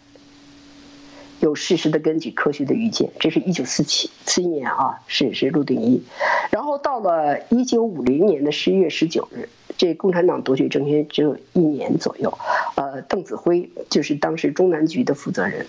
[1.39, 3.09] 有事实的根据，科学的预见。
[3.19, 6.03] 这是一九四七七年啊，是是陆定一。
[6.51, 12.37] 然后到了一九五零年的十一月十九日，这共产党夺取政权只有一年左右。
[12.75, 15.65] 呃，邓子恢就是当时中南局的负责人，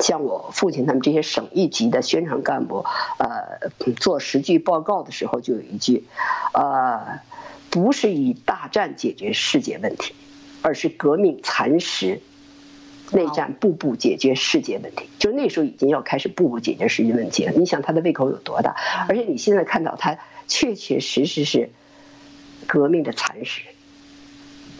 [0.00, 2.84] 向我父亲他们这些省一级的宣传干部，
[3.18, 6.04] 呃，做实际报告的时候就有一句，
[6.54, 7.20] 呃，
[7.70, 10.14] 不是以大战解决世界问题。
[10.64, 12.20] 而是革命蚕食，
[13.10, 17.50] 内战步步解决世界问题，就那时候已经要开始步步解决世界问题了。
[17.50, 18.76] 你想他的胃口有多大？
[19.08, 21.70] 而且你现在看到他确确实实是
[22.68, 23.62] 革命的蚕食。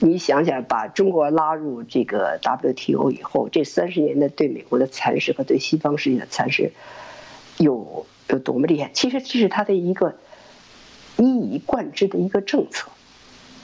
[0.05, 6.73] 你想想，把中国拉入这个 WTO 以后，这三十年的对美国的蚕食和对西方世界的蚕食，
[7.59, 8.91] 有有多么厉害？
[8.93, 10.17] 其实这是他的一个
[11.19, 12.89] 一以贯之的一个政策。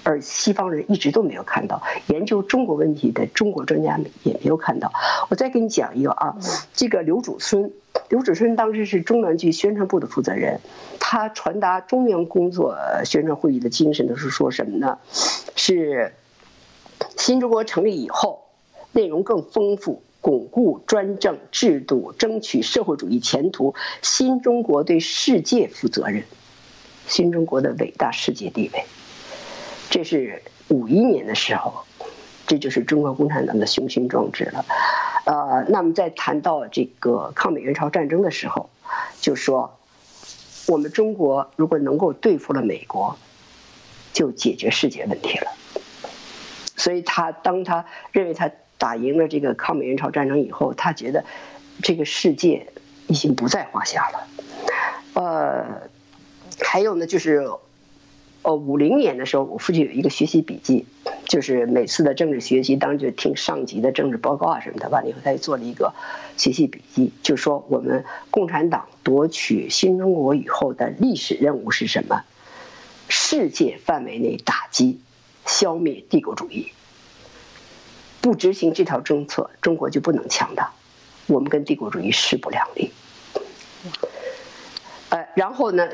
[0.05, 4.93] 而西方人一直都没有看到，研究中国问题的中国专家们也没有看到。
[5.29, 6.37] 我再给你讲一个啊，
[6.73, 7.73] 这个刘祖孙，
[8.09, 10.61] 刘祖孙当时是中南局宣传部的负责人，
[11.01, 14.99] 他传达中央工作宣传会议的精神的是说什么呢？
[15.57, 16.15] 是
[17.17, 18.45] 新中国成立以后，
[18.93, 26.25] 内容更丰富，巩固专政制度，争取社会主义前途，新中国对世界负责任，
[27.07, 28.85] 新中国的伟大世界地位。
[29.91, 31.85] 这是五一年的时候，
[32.47, 34.65] 这就是中国共产党的雄心壮志了。
[35.25, 38.71] 呃，那么在谈到这个抗美援朝战争的时候，
[39.21, 39.79] 就说
[40.67, 43.17] 我们中国如果能够对付了美国，
[44.13, 45.51] 就解决世界问题了。
[46.79, 51.27] 所以他当他认为他打赢了这个抗美援朝战争以后，他觉得
[51.83, 52.69] 这个世界
[53.09, 54.27] 已经不在话下了。
[55.13, 55.89] 呃，
[56.61, 57.47] 还有呢，就是。
[58.43, 60.87] 哦，五零年的时候，我父亲有一个学习笔记，
[61.27, 64.89] 就是每次的政治学习，当然就听上级的政治报告啊什么的。
[64.89, 65.93] 完了以后，他就做了一个
[66.37, 72.23] 学习笔记，就说我们共产党夺取新中国以后的历史任务是什么？
[73.09, 75.01] 世界范围内打击、
[75.49, 76.71] 消灭帝国主义。
[78.21, 80.71] 不执行这条政策，中国就不能强大，
[81.27, 82.93] 我们跟帝国主义势不两立。
[85.09, 85.89] 呃，然后呢？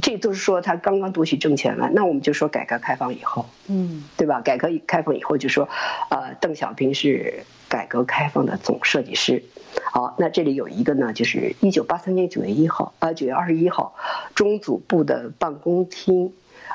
[0.00, 4.40] 这都是说他刚刚夺取政权了，那我们就说改革开放以后，嗯，对吧？
[4.40, 5.68] 改革开放以后就说，
[6.10, 9.42] 呃，邓小平是改革开放的总设计师。
[9.84, 13.96] 好，那这里有一个呢，就是一九八三年九月一号，呃，九月二十一号，
[14.36, 16.32] 中组部的办公厅，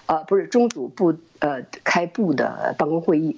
[0.08, 3.38] 呃，不是中组部呃开部的办公会议，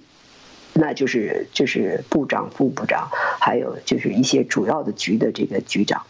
[0.74, 6.06] 那就是就是部长、副部长，还有就是一些主要的局的这个局长，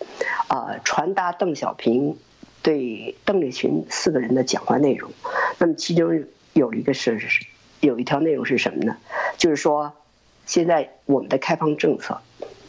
[0.47, 2.17] 啊，传达邓小平。
[2.63, 5.09] 对邓丽群四个人的讲话内容，
[5.57, 7.17] 那么其中有一个是
[7.79, 8.97] 有一条内容是什么呢？
[9.37, 9.93] 就是说，
[10.45, 12.19] 现在我们的开放政策，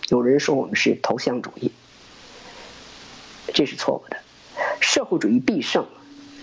[0.08, 1.72] 有人说我们是投降主义，
[3.52, 4.18] 这是错误的。
[4.78, 5.84] 社会主义必胜，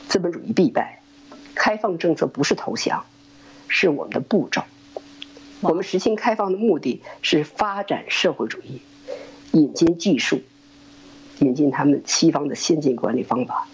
[0.09, 0.99] 资本主义必败。
[1.55, 3.05] 开放政策不是投降，
[3.67, 4.61] 是我们的步骤。
[5.61, 8.81] 我们实行开放的目的是发展社会主义，
[9.53, 10.41] 引进技术，
[11.39, 13.67] 引进他们西方的先进管理方法。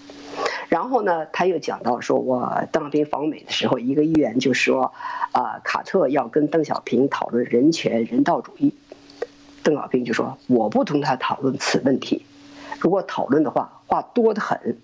[0.69, 4.93] 然后呢，他又讲到说，我邓小平访美的时候，一个议员就说，
[5.33, 8.73] 啊，卡特要跟邓小平讨论人权、人道主义。
[9.63, 12.25] 邓小平就说，我不同他讨论此问题。
[12.79, 14.77] 如果讨论的话，话多得很。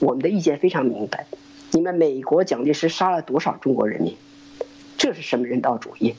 [0.00, 1.26] 我们的意见非常明白。
[1.74, 4.16] 你们美国蒋介石杀了多少中国人民？
[4.96, 6.14] 这是什么人道主义？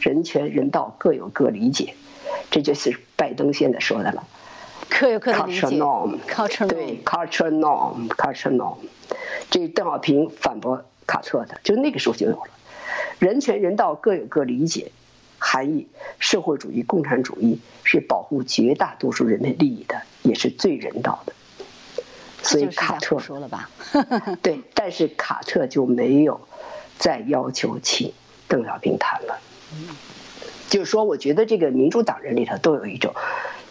[0.00, 1.92] 人权、人道各有各理解，
[2.50, 4.26] 这就是拜登现在说的了。
[4.88, 5.60] 各有各的理解。
[5.60, 8.78] culture norm，对 culture norm，culture norm。
[9.50, 12.48] 这邓小平反驳卡特的，就那个时候就有了。
[13.18, 14.92] 人权、人道各有各理解，
[15.38, 21.34] 含义社会主义、共产主义是保护绝大多数人的利益的，也是最人道的。
[22.42, 23.68] 所以卡特说了吧？
[24.42, 26.40] 对，但是卡特就没有
[26.98, 28.12] 再要求请
[28.46, 29.38] 邓小平谈了。
[30.68, 33.14] 就是说，我觉得这个民主党人里头都有一种，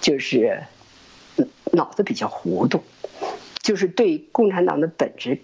[0.02, 0.64] 就是
[1.72, 2.84] 脑子比较糊涂，
[3.62, 5.42] 就是对共产党的本质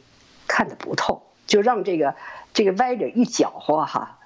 [0.47, 2.15] 看得不透，就让这个
[2.53, 4.19] 这个歪理一搅和哈，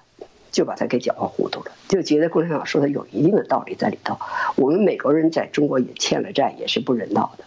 [0.50, 4.18] 就把他给搅和糊涂了，就觉得共产党说的有一定的道理在里头。
[4.56, 7.44] 我们美国人在中国也欠了债，也是不人道的。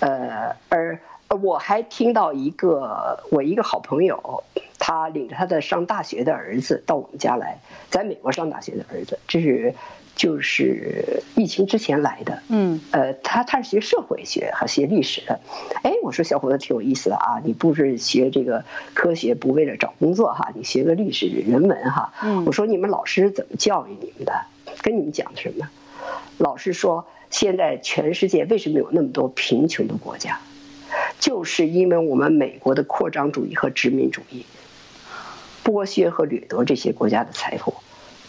[0.00, 0.98] 呃，而
[1.42, 4.44] 我还听到一个我一个好朋友，
[4.78, 7.58] 他领着他的上大学的儿子到我们家来，
[7.90, 9.74] 在美国上大学的儿子，这是
[10.14, 12.42] 就是疫情之前来的。
[12.48, 15.40] 嗯，呃，他他是学社会学和学历史的。
[15.82, 22.12] 哎，我说小伙子挺有意思的啊，你不是学这个科学不为了找工作哈，你学个历史人文哈。
[22.22, 24.32] 嗯，我说你们老师怎么教育你们的？
[24.82, 25.68] 跟你们讲的什么？
[26.38, 27.04] 老师说。
[27.30, 30.40] 现在全世界为什么有那么多贫穷的国家？
[31.18, 34.44] 就是因为我们美国的扩张主义和殖民主义
[35.64, 37.74] 剥削和掠夺这些国家的财富，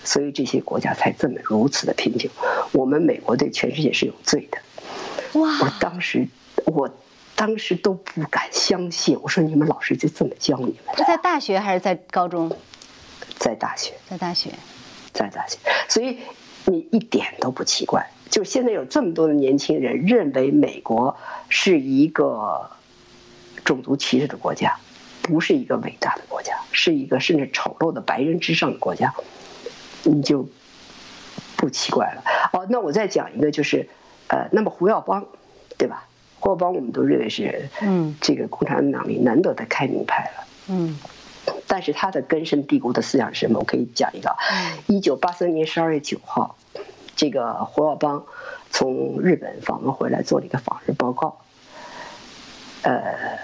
[0.03, 2.31] 所以这些国家才这么如此的贫穷。
[2.71, 4.57] 我们美国对全世界是有罪的。
[5.39, 5.59] 哇！
[5.61, 6.27] 我当时，
[6.65, 6.89] 我
[7.35, 9.19] 当时都不敢相信。
[9.21, 10.95] 我说你们老师就这么教你们？
[10.95, 12.51] 是在大学还是在高中？
[13.37, 13.93] 在大学。
[14.09, 14.49] 在大学。
[15.13, 15.57] 在大学。
[15.87, 16.17] 所以
[16.65, 18.09] 你一点都不奇怪。
[18.29, 21.17] 就现在有这么多的年轻人认为美国
[21.49, 22.69] 是一个
[23.63, 24.77] 种族歧视的国家，
[25.21, 29.13] 不是一个伟大的国家，是一个甚至丑陋的白人至上的国家，
[30.03, 30.47] 你就
[31.55, 32.23] 不奇怪了。
[32.53, 33.87] 哦，那我再讲一个，就是
[34.27, 35.25] 呃，那么胡耀邦，
[35.77, 36.05] 对吧？
[36.39, 40.97] 胡耀邦我们都认为是嗯，这个共产党里难得的开明派了，嗯，
[41.65, 43.59] 但是他的根深蒂固的思想是什么？
[43.59, 44.35] 我可以讲一个，
[44.87, 46.55] 一九八三年十二月九号。
[47.17, 48.25] 这个胡耀邦
[48.69, 51.39] 从日本访问回来，做了一个访日报告。
[52.83, 53.39] 呃，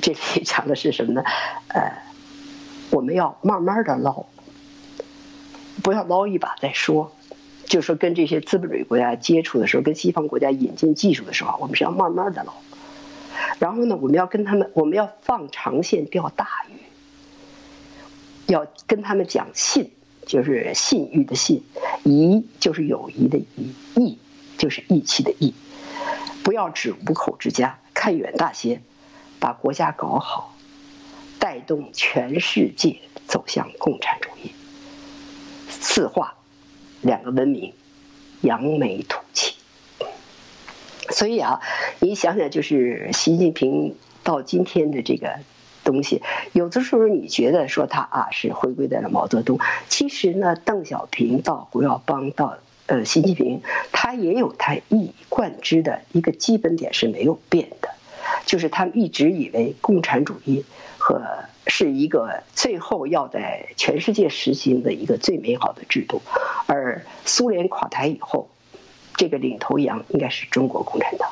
[0.00, 1.24] 这里讲的是什么呢？
[1.68, 1.90] 呃，
[2.90, 4.26] 我们要慢慢的捞，
[5.82, 7.10] 不要捞一把再说。
[7.64, 12.52] 就说跟这些资本主义国家接触的时候，跟西方国家引进技术的时候，我们是要慢慢的捞。
[13.58, 19.90] 然后呢，我们要跟他们，我们要放长线钓大鱼，要跟他们讲信。
[20.26, 21.62] 就是信誉的信，
[22.04, 24.18] 谊就是友谊的谊，义
[24.58, 25.54] 就是义气的义。
[26.42, 28.82] 不要只五口之家，看远大些，
[29.38, 30.54] 把国家搞好，
[31.38, 34.50] 带动全世界走向共产主义。
[35.68, 36.34] 四化，
[37.02, 37.72] 两个文明，
[38.40, 39.54] 扬眉吐气。
[41.10, 41.60] 所以啊，
[42.00, 45.38] 你想想，就是习近平到今天的这个。
[45.86, 46.20] 东西。
[46.52, 57.88] 有的时候你觉得说他啊是回归在了毛泽东，其实呢，邓小平到胡耀邦到呃习近平，他也有他一以贯之的一个基本点是没有变的，
[58.44, 60.64] 就是他们一直以为共产主义
[60.98, 61.22] 和
[61.66, 66.20] 是一个最后要在全世界实行的一个最美好的制度，
[66.66, 68.48] 而苏联垮台以后，
[69.16, 71.30] 这个领头羊应该是中国共产党。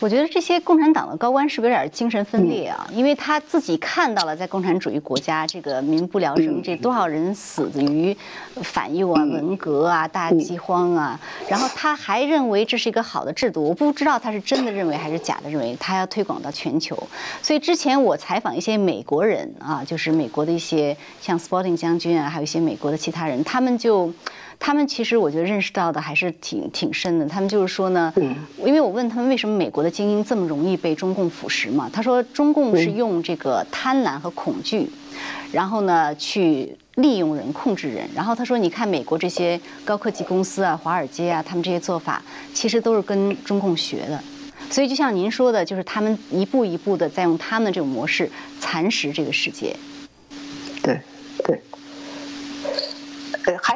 [0.00, 2.88] 我觉得这些共产党的高官是不是有点精神分裂啊？
[2.90, 8.16] 因为他自己看到了在共产主义国家这个民不聊生，这多少人死于
[8.62, 13.62] 反右啊、文革啊、大饥荒啊，然后他还认为这是一个好的制度。
[13.62, 16.96] 我不知道他是真的认为还是假的认为，他要推广到全球。
[17.42, 24.10] 所以之前我采访一些美国人啊，就是美国的一些像 Sporting 将军啊，还有一些美国的其他人，他们就。
[24.62, 27.26] 他们其实我觉得认识到的还是挺挺深的。
[27.26, 34.88] 他们就是说呢，嗯因为我问他们为什么美国的精英这么容易被中共腐蚀嘛，他说中共是用这个贪婪和恐惧，
[35.50, 38.06] 然后呢去利用人、控制人。
[38.14, 44.22] 然后他说，你看美国这些高科技公司啊、华尔街啊，他们这些做法其实都是跟中共学的。
[44.70, 48.30] 所以就像您说的，就是他们一步一步的在用他们的这种模式
[48.60, 49.74] 蚕食这个世界。
[50.82, 51.00] 对，
[51.44, 51.60] 对，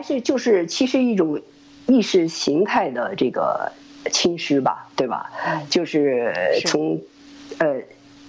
[0.07, 1.41] 是就是其实一种
[1.87, 3.73] 意识形态的这个
[4.11, 5.31] 侵蚀吧，对吧？
[5.71, 6.35] 就是
[6.67, 7.01] 从
[7.59, 7.81] 呃。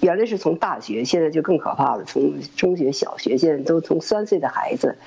[0.01, 2.03] 原来是从大学，现在就更可怕了。
[2.03, 4.97] 从中学、小学，现在都从三岁的孩子，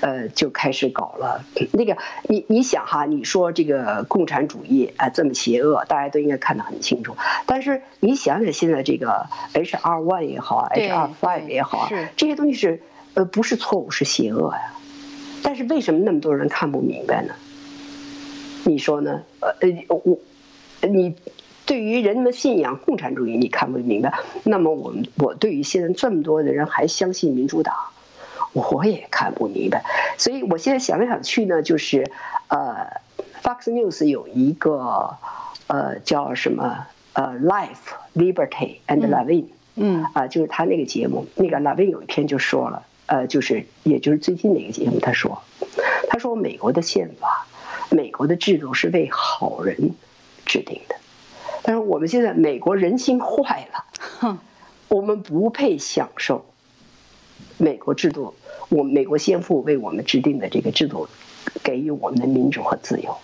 [0.00, 1.44] 呃，就开始搞了。
[1.72, 7.16] 那个，你你想哈，你说这个共产主义啊这么邪恶，大家都应该看得很清楚。
[7.44, 12.80] 但是你想想现在这个 H R one 也好，H R five 也好，这些东西是
[13.12, 14.72] 呃不是错误是邪恶呀？
[15.46, 17.32] 但是为什么那么多人看不明白呢？
[18.64, 19.22] 你说呢？
[19.38, 20.18] 呃呃，我
[20.82, 21.14] 你。
[21.66, 24.20] 对于人们信仰共产主义，你看不明白。
[24.44, 27.74] 那么，我们我对于现在这么多的人还相信民主党，
[28.52, 29.84] 我也看不明白。
[30.16, 32.08] 所以我现在想来想去呢，就是
[32.46, 32.86] 呃
[33.42, 35.16] ，Fox News 有一个
[35.66, 45.42] 呃叫什么呃，Life, Liberty and Levin，嗯，啊，就是他那个节目，那个 Levin 有一篇就说了，呃，就是也就是最近那个节目，他说，
[46.08, 47.46] 他说美国的宪法，
[47.90, 49.94] 美国的制度是为好人
[50.44, 50.96] 制定的。
[51.62, 54.38] 但是我们现在美国人心坏了，
[54.88, 56.46] 我们不配享受
[57.58, 58.34] 美国制度，
[58.68, 61.08] 我美国先父为我们制定的这个制度，
[61.64, 63.16] 给予我们的民主和自由。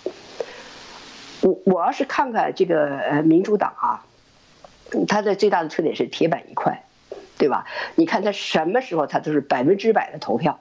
[1.40, 4.06] 我我要是看看这个呃民主党啊，
[5.08, 6.84] 它的最大的特点是铁板一块，
[7.42, 7.66] 对吧？
[7.96, 10.60] 你看他什么时候他都是百分之百的投票，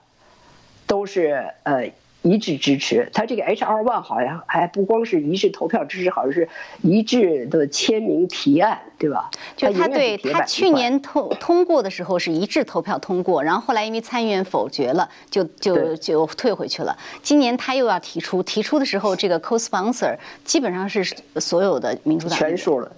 [0.88, 1.91] 都是呃。
[2.23, 6.47] 一致支持他这个 H R One 好像还不光是一致投票支持，好像是
[6.84, 9.32] 一致的签名提案，对吧？
[9.57, 16.95] 就他对他去年通通过的时候是一致投票通过，然后后来因为参议院否决了，就就就退回去了。
[17.23, 20.15] 今年他又要提出，提出的时候这个 co-sponsor
[20.45, 21.03] 基本上是
[21.38, 22.91] 所有的民主党全数了，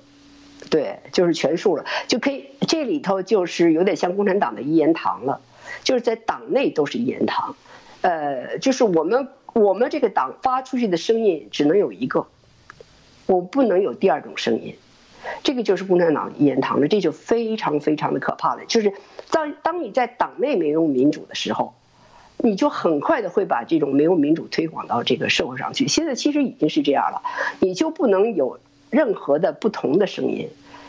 [0.69, 5.41] 对，就是全数了，就可以这里头就是有点像共产党的一言堂了，
[5.83, 7.55] 就是在党内都是一言堂。
[8.01, 12.27] 呃，就是我们我们这个党发出去的声音只能有一个，
[13.27, 14.75] 我不能有第二种声音，
[15.43, 18.65] 这个就是共产党一言堂了，这就非常非常的可怕了。
[18.67, 18.93] 就是
[19.31, 21.73] 当当你在党内没有民主的时候，
[22.37, 25.87] 你就很快的会把这种没有民主推广到这个社会上去。
[25.87, 27.21] 现在其实已经是这样了，
[27.59, 28.59] 你就不能有
[28.93, 30.47] 任何的不同的声音，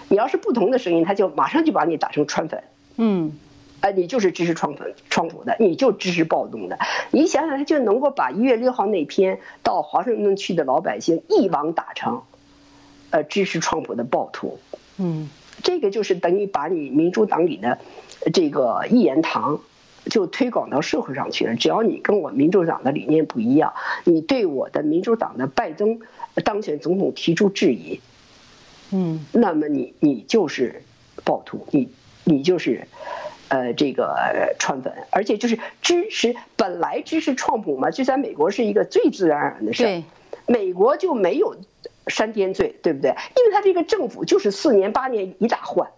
[0.09, 2.63] 你要是不同的声音，他就马上就把你打成川粉。
[2.97, 3.33] 嗯。
[3.81, 6.79] 啊，你就是支持川普、川普的，你就支持暴动的。
[7.11, 12.23] 你想想，他就能够把一月六号那天到华盛顿去的老百姓一网打成，
[13.11, 14.59] 呃，支持川普的暴徒。
[14.97, 15.29] 嗯，
[15.63, 17.79] 这个就是等于把你民主党里的
[18.33, 19.61] 这个一言堂
[20.07, 21.55] 就推广到社会上去了。
[21.55, 23.75] 只要你跟我民主党的理念不一样，
[24.05, 25.99] 你对我的民主党的拜登
[26.43, 28.01] 当选总统提出质疑，
[28.91, 30.83] 嗯，那么你你就是
[31.25, 31.91] 暴徒，你
[32.25, 32.87] 你就是。
[33.49, 40.03] 呃，这个川粉，而且就是支持本来支持川普嘛，就在美国是一个最自然而然的事。
[40.47, 41.55] 美国就没有
[42.09, 43.11] 煽颠罪，对不对？
[43.11, 45.91] 因为他这个政府就是四年八年一大换，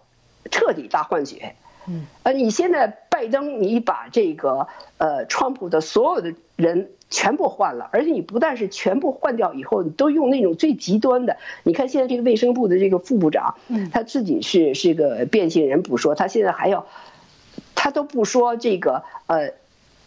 [0.51, 1.55] 彻底大换血。
[1.87, 4.67] 嗯，呃，你现在拜登，你把这个
[4.97, 11.37] 呃川普的所有的人全部换了，而且你不但是全部换掉以后，你都用那种最极端的。
[11.63, 13.55] 你看现在这个卫生部的这个副部长，
[13.91, 16.85] 他自己是是个变性人不说，他现在还要。
[17.79, 19.53] 他都不说这个，呃，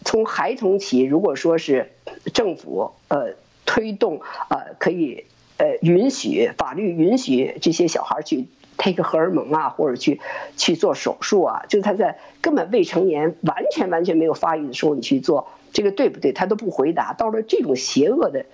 [0.03, 1.91] 从孩童起，如果说是
[2.33, 3.33] 政府呃
[3.65, 5.23] 推动呃可以
[5.57, 8.45] 呃允许法律允许这些小孩去
[8.81, 10.19] take 荷尔蒙啊，或者去
[10.57, 16.33] 去做手术啊，就是他在根本未成年、完全完全没有发育的时候，你去做这个对不对？
[16.33, 17.13] 他都不回答。
[17.13, 18.45] 到了这种邪恶的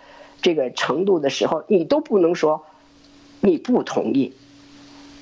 [0.41, 2.65] 这个程度的时候，你都不能说
[3.39, 4.34] 你不同意，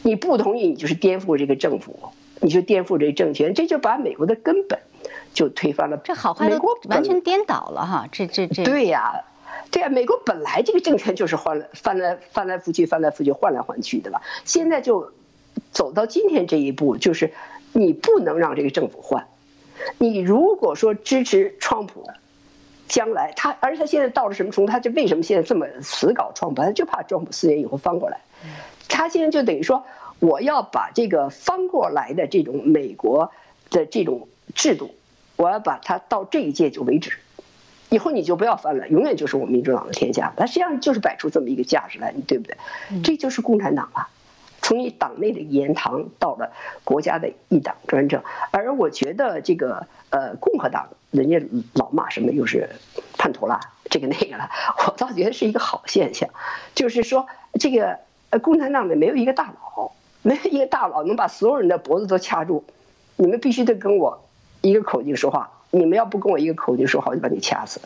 [0.02, 2.12] 你不同意，你就是颠覆这个政府。
[2.42, 4.78] 你就颠覆这政权，这就把美国的根本
[5.34, 5.96] 就推翻了。
[6.04, 8.08] 这好坏都完全颠倒了哈！
[8.12, 8.66] 这这这。
[8.66, 9.24] 对呀，
[9.72, 14.22] 对啊，美国本来这个政权就是换来翻来翻来覆去翻来覆去换来换去的吧？
[14.46, 15.12] 现在就
[15.72, 17.34] 走到今天这一步，就是
[17.74, 19.28] 你不能让这个政府换。
[19.98, 22.10] 你如果说支持川普，
[22.88, 24.72] 将来他，而且他现在到了什么程度？
[24.72, 26.62] 他就为什么现在这么死搞川普？
[26.62, 28.22] 他就怕川普四年以后翻过来。
[28.88, 29.84] 他现在就等于说。
[30.20, 33.34] 我要把这个翻过来的这种美国
[33.70, 34.96] 的这种制度，
[35.36, 37.12] 我要把它到这一届就为止，
[37.90, 40.34] 以后你就不要翻了，永远就是我们民主党的天下。
[40.36, 42.58] 他实际上就是摆出这么一个架势来，你对不对？
[43.04, 44.08] 这就是共产党了，
[44.62, 46.52] 从你党内的言堂到了
[46.84, 48.24] 国家的一党专政。
[48.52, 51.40] 而我觉得这个呃共和党，人家
[51.74, 52.70] 老骂什么又是
[53.18, 53.60] 叛徒了，
[53.90, 54.50] 这个那个了，
[54.88, 56.30] 我倒觉得是一个好现象，
[56.74, 57.28] 就是说
[57.60, 58.00] 这个
[58.32, 59.92] 呃共产党里没有一个大佬，
[60.24, 62.66] 没有一个大佬能把所有人的脖子都掐住，
[63.16, 64.26] 你们必须得跟我
[64.62, 65.52] 一个口径说话。
[65.76, 67.82] 你们要不跟我一个口径说好，就把你掐死。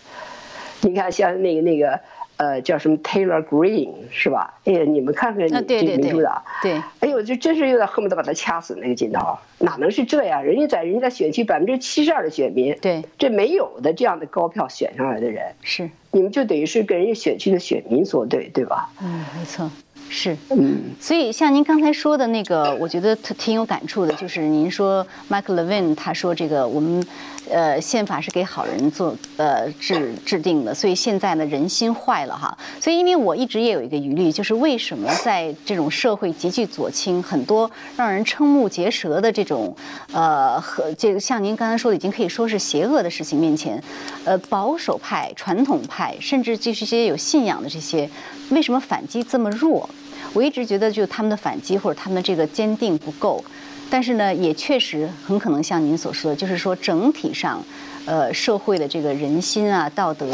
[0.81, 1.99] 你看，像那个那个，
[2.37, 4.53] 呃，叫什么 Taylor Green 是吧？
[4.63, 9.37] 哎呀，你们看看你这民主党，对，哎呦，就真是有点恨不得把他掐死那个劲头。
[9.57, 10.43] 哪能是这样？
[10.43, 18.89] 人家在人家选区百分之七十二的选民，对，这没有的这样的高票选上来的人，是你们就等于是跟人家选区的选民作对，对吧？
[19.01, 19.69] 嗯，没错。
[20.11, 27.05] 是，嗯，所以像您刚才说的那个，我觉得挺有感触的，就是您说 Michael Levin 他说这个我们，
[27.49, 39.75] 呃，宪法是给好人做呃制制定的，所以现在呢人心坏了哈，所以因为我一直也有一个疑虑，就是为什么在这种社会极具左倾、很多让人瞠目结舌的这种
[40.11, 43.81] 呃和这个像您刚才说的已经可以说是邪恶的事情面前，
[44.25, 48.09] 呃，保守派、传统派，甚至就是一些有信仰的这些，
[48.51, 49.89] 为什么反击这么弱？
[50.33, 53.43] 我一直觉得，就他们的反击或者他们的这个坚定不够，
[53.89, 57.63] 但是呢，也确实很可能像您所说的，就是说整体上，
[58.05, 60.27] 呃，社会的这个人心啊、道德，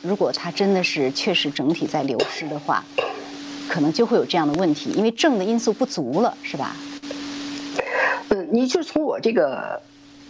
[0.00, 2.82] 如果它真的是确实整体在流失的话，
[3.68, 6.74] 可能就会有这样的问题，因为正的因素不足了，是吧？
[8.28, 9.80] 呃，你就从我这个。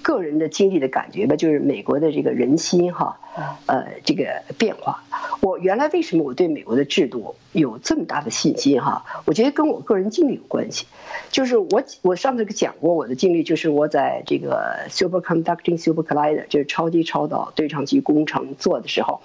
[0.03, 3.19] 个人的经历的感觉吧，就是美国的这个人心哈，
[3.67, 5.03] 呃，这个变化。
[5.41, 9.05] 我原来为什么我对美国的制度有这么大的信心哈？
[9.25, 10.87] 我觉得跟我个人经历有关系。
[11.31, 19.21] 就是我我上次讲过我的经历，就是我在这个 superconducting super collider，就是超级超导对撞机工程做的时候，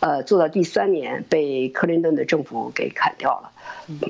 [0.00, 3.50] 呃，做到第三年被克林顿的政府给砍掉了。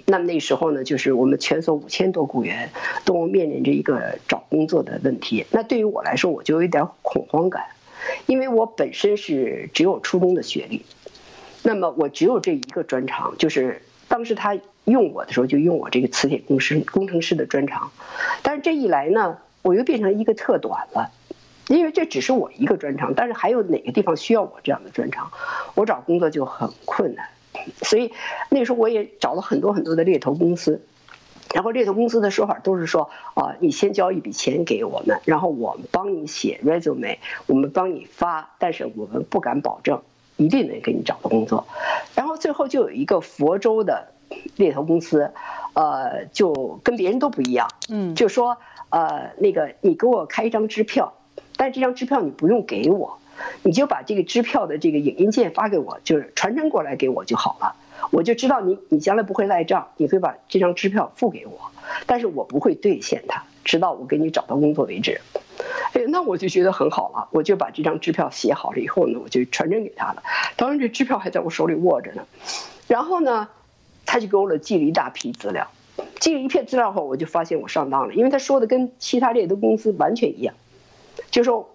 [0.07, 2.71] 那么那时候呢，就是我们全所五千多雇员
[3.05, 5.47] 都面临着一个找工作的问题。
[5.53, 7.65] 那对于我来说，我就有一点恐慌感，
[8.27, 10.85] 因为我本身是只有初中的学历，
[11.63, 17.93] 那么我只有这一个专长，就是当时他用我的时候就用我这个磁铁工师工程师的专长。
[18.43, 21.13] 但是这一来呢，我又变成一个特短了，
[21.69, 25.31] 因为这只是我一个专长，但是还有哪个地方需要我这样的专长，
[25.75, 27.29] 我找工作就很困难。
[27.83, 28.13] 所以
[28.51, 30.81] 那时候我也找了很多很多的猎头公司，
[31.55, 40.03] 然后猎头公司的说法都是说啊，你先交一笔钱给我们，然后我们帮你写 resume，我们帮你发，但是我们不敢保证
[40.37, 41.67] 一定能给你找到工作。
[42.15, 44.09] 然后最后就有一个佛州的
[44.57, 45.33] 猎头公司，
[45.73, 48.59] 呃，就跟别人都不一样，嗯，就说
[48.91, 51.15] 呃，那个你给我开一张支票，
[51.57, 53.19] 但这张支票你不用给我。
[53.63, 57.77] 你就把这个支票的这个影印件发给我，就是传真过来给我就好了。
[58.11, 61.71] 我就知道你你将来不会赖账，你会把这张支票付给我，
[62.07, 65.21] 但是我不会兑现它，直到我给你找到工作为止。
[65.93, 70.23] 哎，那我就觉得很好了，我就把这张支票写好了以后呢，我就传真给他了。
[70.57, 72.23] 当然这支票还在我手里握着呢。
[72.87, 73.49] 然后呢，
[74.07, 75.69] 他就给我了寄了一大批资料，
[76.21, 80.55] 寄了一片资料后，我就发现我上当了，因为他说的跟其他猎头公司完全一样，
[81.31, 81.69] 就说。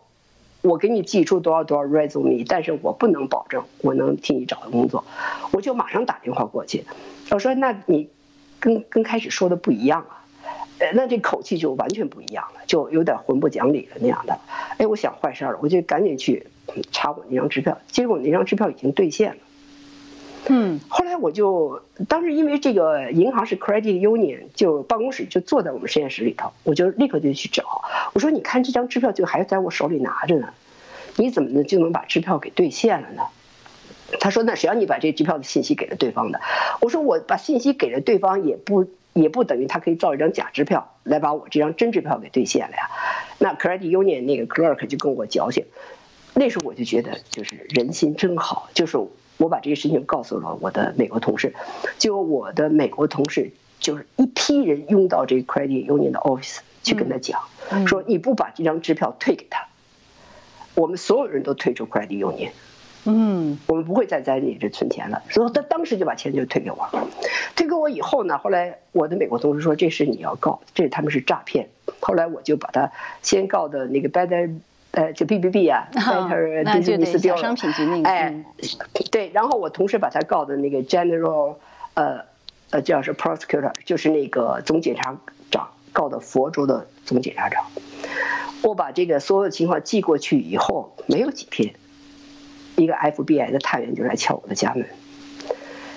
[0.64, 5.04] 我给你寄出多少多少 resume，但是我不能保证我能替你找到工作，
[5.52, 6.86] 我就马上打电话过去，
[7.32, 8.10] 我说那你
[8.62, 10.24] 跟跟开始说的不一样啊，
[10.80, 14.40] 呃，那这口气就完全不一样了，就有点混不讲理了那样的。
[14.78, 16.48] 哎，我想坏事了，我就赶紧去
[16.94, 19.38] 查我那张支票，结果那张支票已经兑现了。
[20.50, 27.82] 嗯，后来我就当时因为这个银行是 credit union，就办公室就坐在我们实验室里头，我就立刻就去找。
[28.14, 30.50] 我说：“你看这张支票就还在我手里拿着呢，
[31.16, 33.24] 你怎么能就能把支票给兑现了呢？”
[34.20, 36.42] 他说：“那谁让你把这支票的信息给了对方的？”
[36.82, 42.90] 我说：“我把信息给了对方，也不也不等于他可以造一张假支票来把我这张真支票给兑现了呀。”
[43.40, 45.66] 那 credit union 那个 clerk 就跟我矫情，
[46.34, 48.98] 那时候我就觉得就是人心真好，就是。
[49.38, 51.54] 我把这个事情告诉了我的美国同事，
[51.98, 57.42] 就我的美国同事就是一批人拥到这个 credit union 的 office 去跟他讲，
[57.88, 59.68] 说你不把这张支票退给他，
[60.76, 62.52] 我们所有人都退出 credit union，
[63.06, 65.24] 嗯，我们不会再在你这存钱了。
[65.30, 67.08] 所以他当时就把钱就退给我了。
[67.56, 71.70] 退给我以后呢，后来我的美国同事说这事你要告，这他们是诈骗。
[72.00, 74.54] 后来我就把他先告的那个 better。
[74.94, 78.46] 呃，就 B B B 啊，Better Business Bureau，哎，
[79.10, 81.56] 对，然后我同时把他告的那个 General，
[81.96, 82.26] 呃，
[82.70, 85.18] 呃，叫是 Prosecutor，就是那个总检察
[85.50, 87.66] 长告的佛州的总检察长。
[88.62, 91.74] 我把这个所有情况寄过去以后，没有几天，
[92.76, 94.86] 一个 FBI 的探员就来敲我的家门，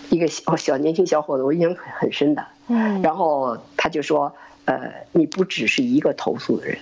[0.09, 2.47] 一个小小年轻小伙子，我印象很很深的。
[2.69, 4.35] 嗯，然后他就说，
[4.65, 6.79] 呃，你不只是一个投诉的人，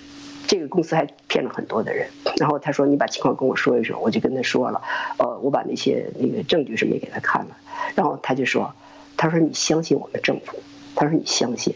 [0.55, 2.07] 这个公司还骗了很多的人。
[2.39, 4.81] 然后他说，你把情况跟我说一说，我就跟他说了，
[5.19, 7.57] 呃，我把那些那个证据什么给他看了。
[7.97, 8.73] 然后他就说，
[9.17, 10.59] 他说你相信我们政府，
[10.95, 11.75] 他说你相信，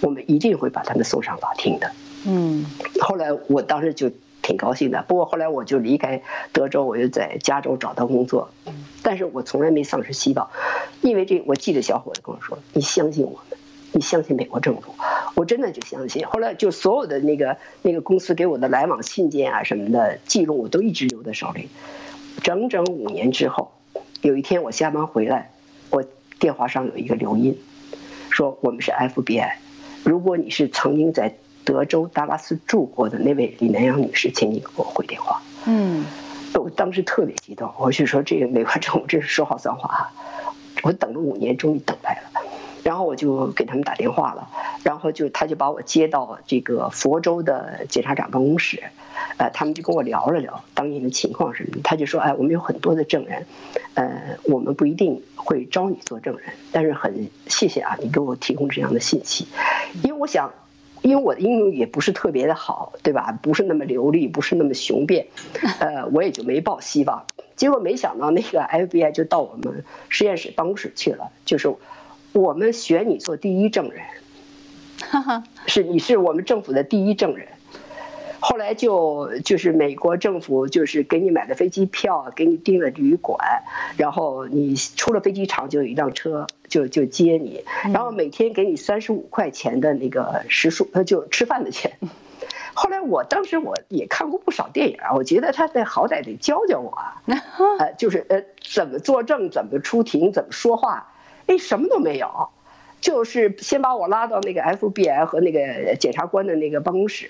[0.00, 1.92] 我们一定会把他们送上法庭的。
[2.26, 2.66] 嗯，
[3.00, 4.10] 后来我当时就。
[4.40, 8.50] 挺高兴的，不过后来我就离开德州，我又在加州找到工作，
[9.02, 10.48] 但是我从来没丧失希望，
[11.02, 13.57] 因为这我记得小伙子跟我说：“你相信我们，
[13.92, 14.94] 你相信美国政府。”
[15.34, 16.26] 我真的就相信。
[16.26, 21.68] 后来就所有的那个那个公司给我的来往信件啊什么的记录，我都一直留在手里。
[22.42, 23.72] 整整五年之后，
[24.20, 25.50] 有一天我下班回来，
[25.90, 26.04] 我
[26.38, 27.58] 电话上有一个留音，
[28.30, 29.52] 说我们是 FBI，
[30.04, 31.34] 如果你是曾经在。
[31.64, 35.42] 德州达拉斯住过的那位李南阳女士，请你给我回电话。
[35.66, 36.02] 嗯，
[36.54, 40.08] 我当时特别激动，我就说这个美国政府真是说好算话啊！
[40.82, 42.37] 我等了五年，终于等来了。
[42.88, 44.48] 然后我就给他们打电话了，
[44.82, 48.82] 然后就他就把我接到这个佛州的检察长办公室，
[49.36, 51.80] 呃，他们就跟我聊了聊当年的情况什么的。
[51.84, 53.44] 他就说，哎，我们有很多的证人，
[53.92, 59.46] 呃，我们不一定会招你做证人，但是很谢谢啊，你给我提供这样的信息，
[60.02, 60.50] 因为我想。
[61.00, 63.30] 因为我的英语也不是特别的好，对吧？
[63.40, 65.28] 不是那么流利，不是那么雄辩，
[65.78, 67.24] 呃，我也就没抱希望。
[67.54, 71.72] 结果没想到那个 FBI 就到我们实验室办公室去了，就是
[72.32, 74.02] 我们选你做第一证人，
[75.66, 77.48] 是你是我们政府的第一证人。
[78.40, 83.64] 后来就就是美国政府就是给你买的飞机票，给你订了旅馆，
[83.96, 91.98] 然后你出了飞机场就有一辆车就就接你，然后每天给你三十五块钱的那个食宿呃就吃饭的钱。
[92.74, 97.20] 后来我当时我也看过不少电影，我觉得他得好歹得教教我啊，
[97.80, 101.12] 呃就是呃怎么作证，怎么出庭，怎么说话，
[101.48, 102.48] 哎什么都没有，
[103.00, 107.28] 就是先把我拉到那个 FBI 和那个检察官的那个办公室。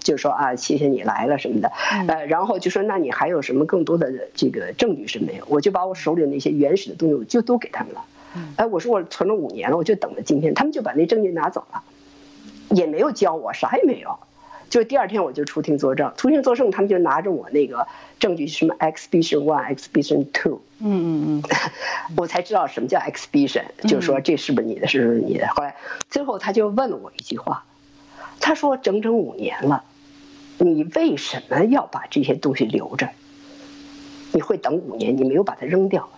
[0.00, 1.70] 就说啊，谢谢你来了什么的，
[2.08, 5.44] 呃，然后就说那你还有什么更多的这个证据是没有？
[5.48, 8.04] 我就把我手里那些原始的东西，我就都给他们了。
[8.56, 11.84] 哎，我说我存了五年了，我就等着今天，他们就把那证据拿走了，
[12.70, 14.18] 也没有教我，啥也没有。
[14.74, 17.86] 就第二天我就出庭作证，出庭作证，他们就拿着我那个
[18.18, 21.60] 证据，什么 exhibition one，exhibition two，嗯嗯嗯，
[22.18, 25.46] 我才知道什么叫 exhibition，就是说这是不是你的，是不是你的。
[25.54, 25.76] 后来
[26.10, 27.62] 最后他就问了我一句话。
[28.40, 29.84] 他说：“整整五年了，
[30.58, 33.10] 你为什么要把这些东西留着？
[34.32, 36.08] 你会等五年，你没有把它扔掉？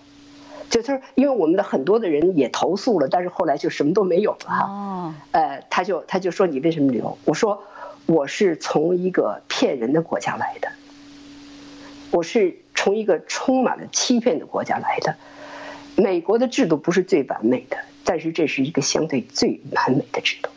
[0.71, 4.65] 就是因为我们的很多的人也投诉了，但是后来就什么都没有了。
[4.67, 7.19] 哦，呃，他就他就说你为什么留？
[7.27, 7.63] 我说
[8.07, 10.71] 我是从一个骗人的国家来的，
[12.11, 15.17] 我是从一个充满了欺骗的国家来的。
[15.97, 20.51] 美国的制度不是最完美的，但是这是一个相对最完美的制度。”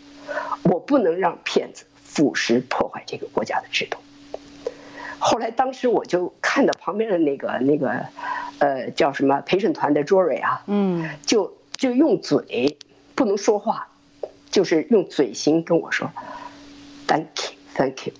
[0.63, 3.97] 我不能让骗子腐蚀破坏这个国家的制度。
[5.17, 8.05] 后来，当时我就看到旁边的那个那个，
[8.59, 12.77] 呃，叫什么陪审团的 jury 啊，嗯，就就用嘴
[13.15, 13.87] 不能说话，
[14.51, 16.11] 就是用嘴型跟我说
[17.09, 18.13] ，thank you，thank you。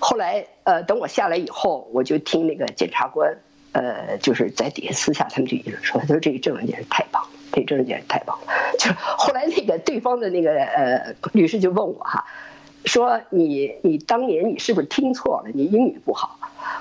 [0.00, 3.36] 后来，呃，等我下来以后，我就听那个检察官，
[3.72, 7.28] 呃，就是在底下私下他们就议论说，他说这个证人简直太棒了。
[7.50, 8.46] 这证人简直太棒了，
[8.78, 12.26] 就后来那个对方的那个呃律师就问我哈，
[12.84, 15.50] 说你你当年你是不是听错了？
[15.54, 16.38] 你英语不好？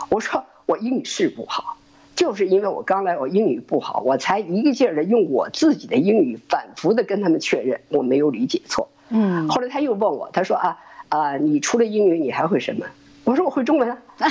[0.10, 1.78] 我说我英语是不好，
[2.16, 8.89] 就是因为我刚来我英语不好，我才一个劲儿的用我自己的英语反复的跟他们确认我没有理解错。
[9.10, 10.78] 嗯，后来他又问我，他说啊
[11.10, 12.86] 啊，你除了英语你还会什么？
[13.24, 13.97] 我说我会中文啊。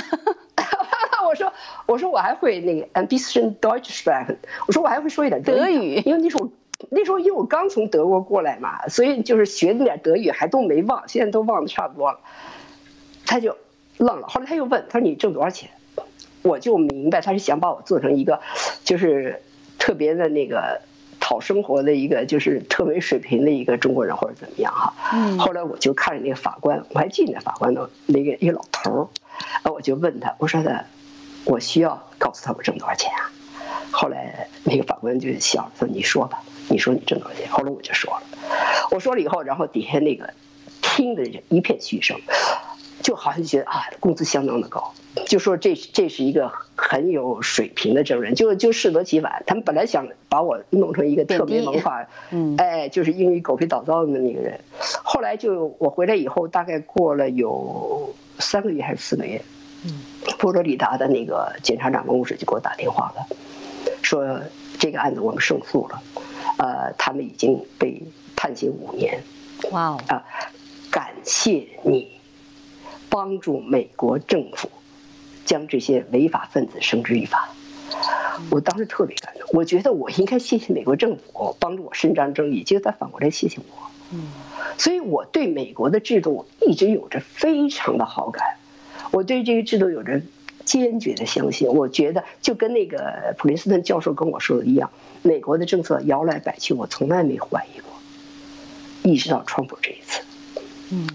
[1.27, 1.51] 我说，
[1.85, 4.37] 我说我还会那个 ambition Deutsch sprechen。
[4.65, 6.49] 我说我还会说一点德语，因为那时候
[6.89, 12.19] 那时候因为我刚从德国过来嘛，所以就是学那点德语还都没忘，现在都忘得差不多了。
[13.25, 13.57] 他就
[13.97, 15.69] 愣了，后来他又问，他说你挣多少钱？
[16.43, 18.39] 我就明白他是想把我做成一个
[18.85, 19.41] 就是
[19.77, 20.81] 特别的那个
[21.27, 24.93] 讨生活的一个就是特没水平的一个中国人或者怎么样哈。
[25.11, 25.37] 嗯。
[25.37, 29.01] 后来我就看着那个法官，我还记得法官的那个一个老头儿，
[29.63, 30.85] 啊，我就问他，我说的。
[31.45, 33.31] 我需要告诉他我挣多少钱啊？
[33.89, 38.23] 后来那个法官就笑了，说：“你说吧，你说你挣多少钱。”后来我就说了，
[38.91, 40.33] 我说了以后，然后底下那个
[40.81, 42.19] 听的人一片嘘声，
[43.07, 44.91] 就好像觉得啊，工资相当的高，
[45.27, 49.43] 就说这这是一个很有水平的证人，就就适得其反。
[49.47, 54.59] 他们本来想把我弄成一个特别文化，嗯，哎，就是英语狗屁倒灶的那个人。
[55.05, 59.41] 后来就我回来以后，大概过了有三个月还是四个月。
[60.39, 63.25] 佛罗里达的那个检察长办公室就给我打电话了，
[64.01, 64.41] 说
[64.77, 66.01] 这个案子我们胜诉了，
[66.57, 68.03] 呃，他们已经被
[68.35, 69.23] 判刑五年。
[69.71, 69.99] 哇哦！
[70.09, 70.25] 啊，
[70.91, 72.16] 感谢你
[73.09, 74.69] 帮助美国政府
[75.45, 77.49] 将这些违法分子绳之以法。
[78.51, 83.87] 我当时特别感动，我觉得我应该谢谢美国政府帮助我伸张正义，结果他反过来谢谢我。
[84.77, 88.57] 所以我对美国的制度一直有着非常的好感，
[89.11, 90.21] 我对这个制度有着
[90.65, 91.67] 坚决的相信。
[91.67, 94.91] 我觉得就跟那个普林斯顿教授跟我说的一样，
[95.23, 97.91] 美国的政策摇来摆去，我从来没怀疑过。
[99.03, 100.21] 意识到川普这一次，
[100.91, 101.07] 嗯，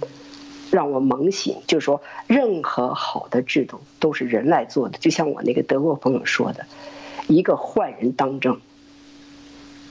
[0.72, 4.96] 让我猛醒，就是说，任何好的制度都是人来做的。
[4.98, 6.64] 就像我那个德国朋友说的，
[7.28, 8.58] 一个坏人当政，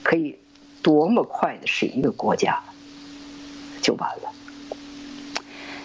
[0.02, 0.36] 可以
[0.82, 2.60] 多么快的使一个国家
[3.80, 4.32] 就完了。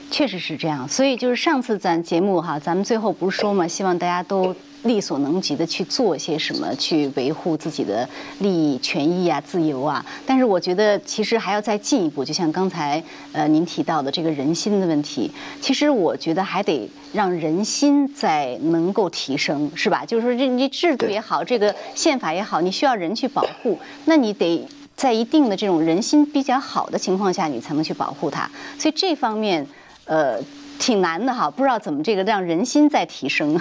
[0.09, 4.55] 确实是这样，所以就是上次咱节目哈，咱们最后不是说嘛，希望大家都。
[4.83, 8.07] 力所能及的去做些什么，去维护自己的
[8.39, 10.05] 利益、权益啊、自由啊。
[10.25, 12.23] 但是我觉得，其实还要再进一步。
[12.23, 13.03] 就像刚才
[13.33, 20.05] 呃您提到的这个人心的问题，其实我觉得还得让人心在能够提升，是吧？
[20.05, 24.65] 就是说，这你制度也好，这个宪法也好，你需要人去保护，那你得
[24.95, 28.49] 在一定的这种人心比较好的情况下，你才能去保护它。
[28.77, 29.67] 所以这方面
[30.05, 30.39] 呃
[30.79, 33.59] 挺难的哈，不知道怎么这个让人心在提升。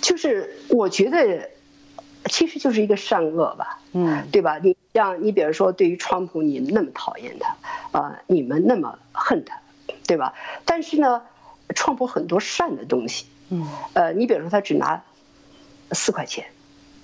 [0.00, 1.50] 就是我觉得，
[2.26, 4.58] 其实就是一个善恶吧，嗯，对吧？
[4.62, 9.60] 你像你比如说，对于川普，你那么讨厌他，啊，你们那么恨他，
[10.06, 10.34] 对吧？
[10.64, 11.22] 但是呢，
[11.74, 15.02] 川普很多善的东西，嗯，呃，你比如说他只拿
[15.92, 16.46] 四块钱，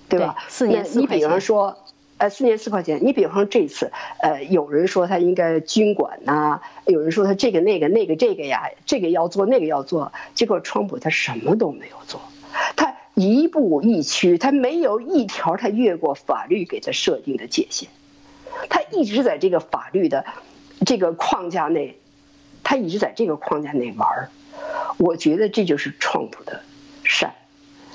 [0.09, 0.35] 对吧？
[0.47, 1.17] 四年四块钱。
[1.17, 1.77] 你比方说，
[2.17, 2.99] 呃，四年四块钱。
[3.03, 3.91] 你比方说这次，
[4.21, 12.21] 呃，有人说他应该军管呐，有人说他这个那个那个这个呀，这个要做那个要做，结果川普他什么都没有做。
[12.77, 17.89] 他一步一趋，他没有一条他越过法律给他设定的界限，
[18.69, 20.25] 他一直在这个法律的
[20.85, 21.97] 这个框架内，
[22.63, 24.29] 他一直在这个框架内玩儿。
[24.97, 26.61] 我觉得这就是川普的
[27.03, 27.35] 善，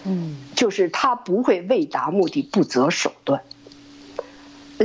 [0.04, 3.40] 嗯，就是他不会为达目的不择手段。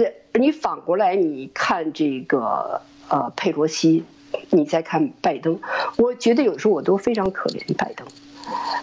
[0.01, 4.03] 且，你反过来你看这个呃佩洛西，
[4.49, 5.59] 你再看拜登，
[5.97, 8.07] 我觉得有时候我都非常可怜拜登。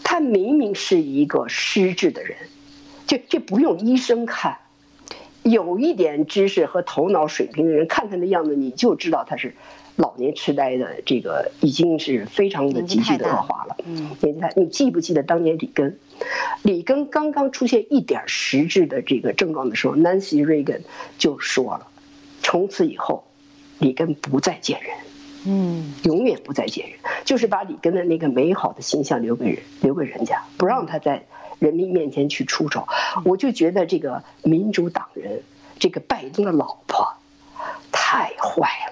[0.02, 2.36] 他明明是一个失智的人，
[3.06, 4.58] 这这不用医生看，
[5.42, 9.54] 有一点知识和头脑水平的人，看他的样子，你就知道他是
[9.97, 13.76] 老年痴呆的，这个已经是非常的急剧的恶化了。
[13.84, 15.99] 嗯，年纪大，你记不记得当年里根？
[16.62, 20.82] 里根刚刚出现一点实质的这个症状的时候，Nancy Reagan
[21.18, 21.86] 就说了，
[22.43, 23.24] 从此以后，
[23.78, 24.90] 里根不再见人。
[25.45, 31.24] 嗯，永远不再见人，就是把里根的那个美好的形象留给人，留给人家，不让他在
[31.59, 32.86] 人民面前去出丑。
[33.24, 35.43] 我就觉得这个民主党人，
[35.80, 37.14] 这个拜登的老婆，
[37.90, 38.68] 太坏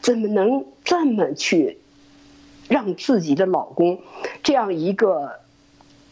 [0.00, 1.78] 怎么能这么去
[2.68, 4.00] 让自己的老公
[4.42, 5.32] 这样一个？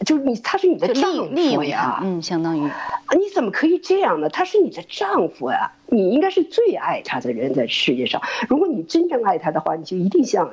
[0.05, 4.29] 就是你，他是你的丈夫呀，嗯，相当于，你怎么可以这样呢？
[4.29, 8.21] 他是你的丈夫呀，你应该是最爱他的人在世界上。
[8.47, 10.51] 如果你真正爱他的话，你就一定像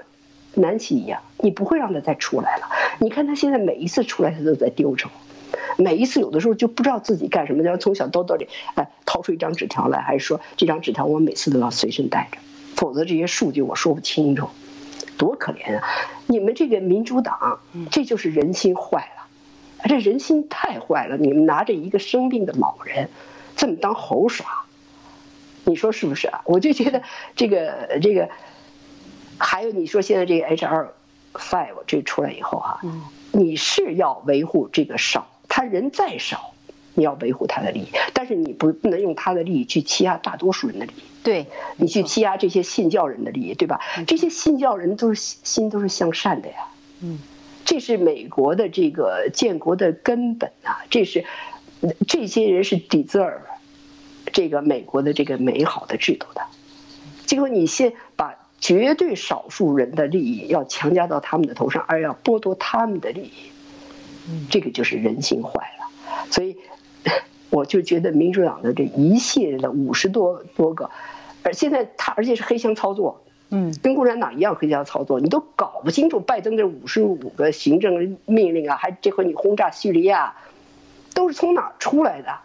[0.54, 2.66] 南希一样，你不会让他再出来了。
[2.98, 5.10] 你看他现在每一次出来，他都在丢丑，
[5.78, 12.38] 每一次有的时候就不知道自己干什么，然后从小兜兜里哎掏出一张纸条来，还是说这张纸条我每次都要随身带着，
[12.76, 14.48] 否则这些数据我说不清楚，
[15.18, 15.84] 多可怜啊！
[16.26, 17.58] 你们这个民主党，
[17.90, 19.26] 这就是人心坏了。
[19.88, 21.16] 这人心太坏了！
[21.16, 23.08] 你们拿着一个生病的老人，
[23.56, 24.64] 这么当猴耍，
[25.64, 26.40] 你说是不是啊？
[26.44, 27.02] 我就觉得
[27.36, 28.28] 这个这个，
[29.38, 30.92] 还有你说现在这个 H R
[31.34, 32.80] five 这出来以后哈，
[33.30, 36.54] 你是要维护这个少，他人再少，
[36.96, 41.02] 你要维护他的利益，但是你不不能用他的利益去欺压大多数人的利益。
[41.22, 43.80] 对，你去欺压这些信教人的利益，对吧？
[44.08, 46.56] 这些信教人都是心都是向善的呀。
[47.00, 47.20] 嗯。
[47.68, 50.86] 这是美国的这个建国的根本啊！
[50.88, 51.24] 这是
[52.06, 53.40] 这些人是 deserve
[54.32, 56.42] 这个美国的这个美好的制度的。
[57.26, 63.50] 结果你先把绝对少数人的利益要强加到他们的头上，而要剥夺他们的利益，
[64.48, 65.90] 这个就是人性坏了。
[66.30, 66.56] 所以
[67.50, 70.90] 我就觉得民主党的这一系列的五十多多个，
[71.42, 73.22] 而现在他而且是黑箱操作。
[73.48, 80.34] 嗯，跟共产党一样黑箱操作，你都搞不清楚拜登这五十五个行政命令啊，还这回你轰炸叙利亚，
[81.14, 82.40] 都是从哪儿出来的？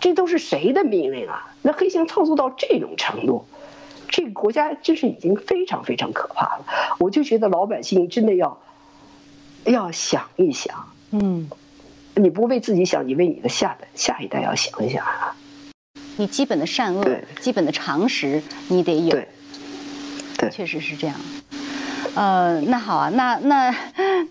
[0.00, 1.54] 这都是谁的命令啊？
[1.62, 3.44] 那黑箱操作到这种程度，
[4.08, 6.64] 这个国家真是已经非常非常可怕了。
[6.98, 8.58] 我就觉得老百姓真的要
[9.64, 11.48] 要想一想，嗯，
[12.14, 15.34] 你不为自己想，你为你的下的下一代要想一想啊。
[16.16, 19.10] 你基本的善恶，基本的常识，你得有。
[19.10, 19.28] 对，
[20.36, 21.16] 对，确实是这样。
[22.14, 23.74] 呃，那好啊，那那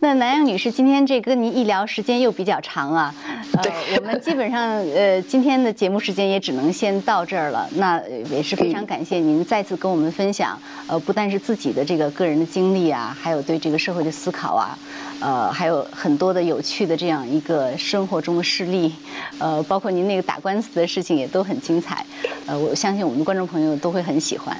[0.01, 3.15] 那南阳女士，今天这跟您一聊时间又比较长啊。
[3.53, 7.67] 呃，我们基本上呃今天的节目时间也只能先到这儿了。
[7.75, 7.99] 那
[8.29, 14.77] 也是非常感谢您再次跟我们分享，呃，不但是自己的这个个人的经历啊，还有对这个社会的思考啊，
[15.19, 18.93] 呃，还有很多的有趣的这样一个生活中的事例，
[19.39, 22.05] 呃，包括您那个打官司的事情也都很精彩。
[22.45, 24.57] 呃，我相信我们的观众朋友都会很喜欢。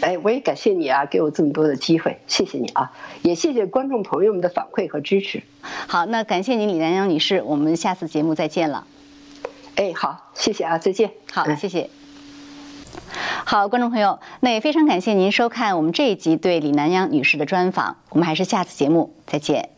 [0.00, 5.42] 哎，我也感谢你啊，给我这么多的机会，谢谢你啊，也谢谢观众朋友们的反馈和支持。
[5.62, 8.86] 好，那感谢您，李南阳女士，我们下次节目再见了。
[9.76, 11.10] 哎，好，谢谢啊，再见。
[11.32, 12.03] 好，谢谢。
[13.44, 19.68] 好，观众朋友，那也非常感谢您收看我们这一集对李南阳女士的专访，我们还是下次节目再见。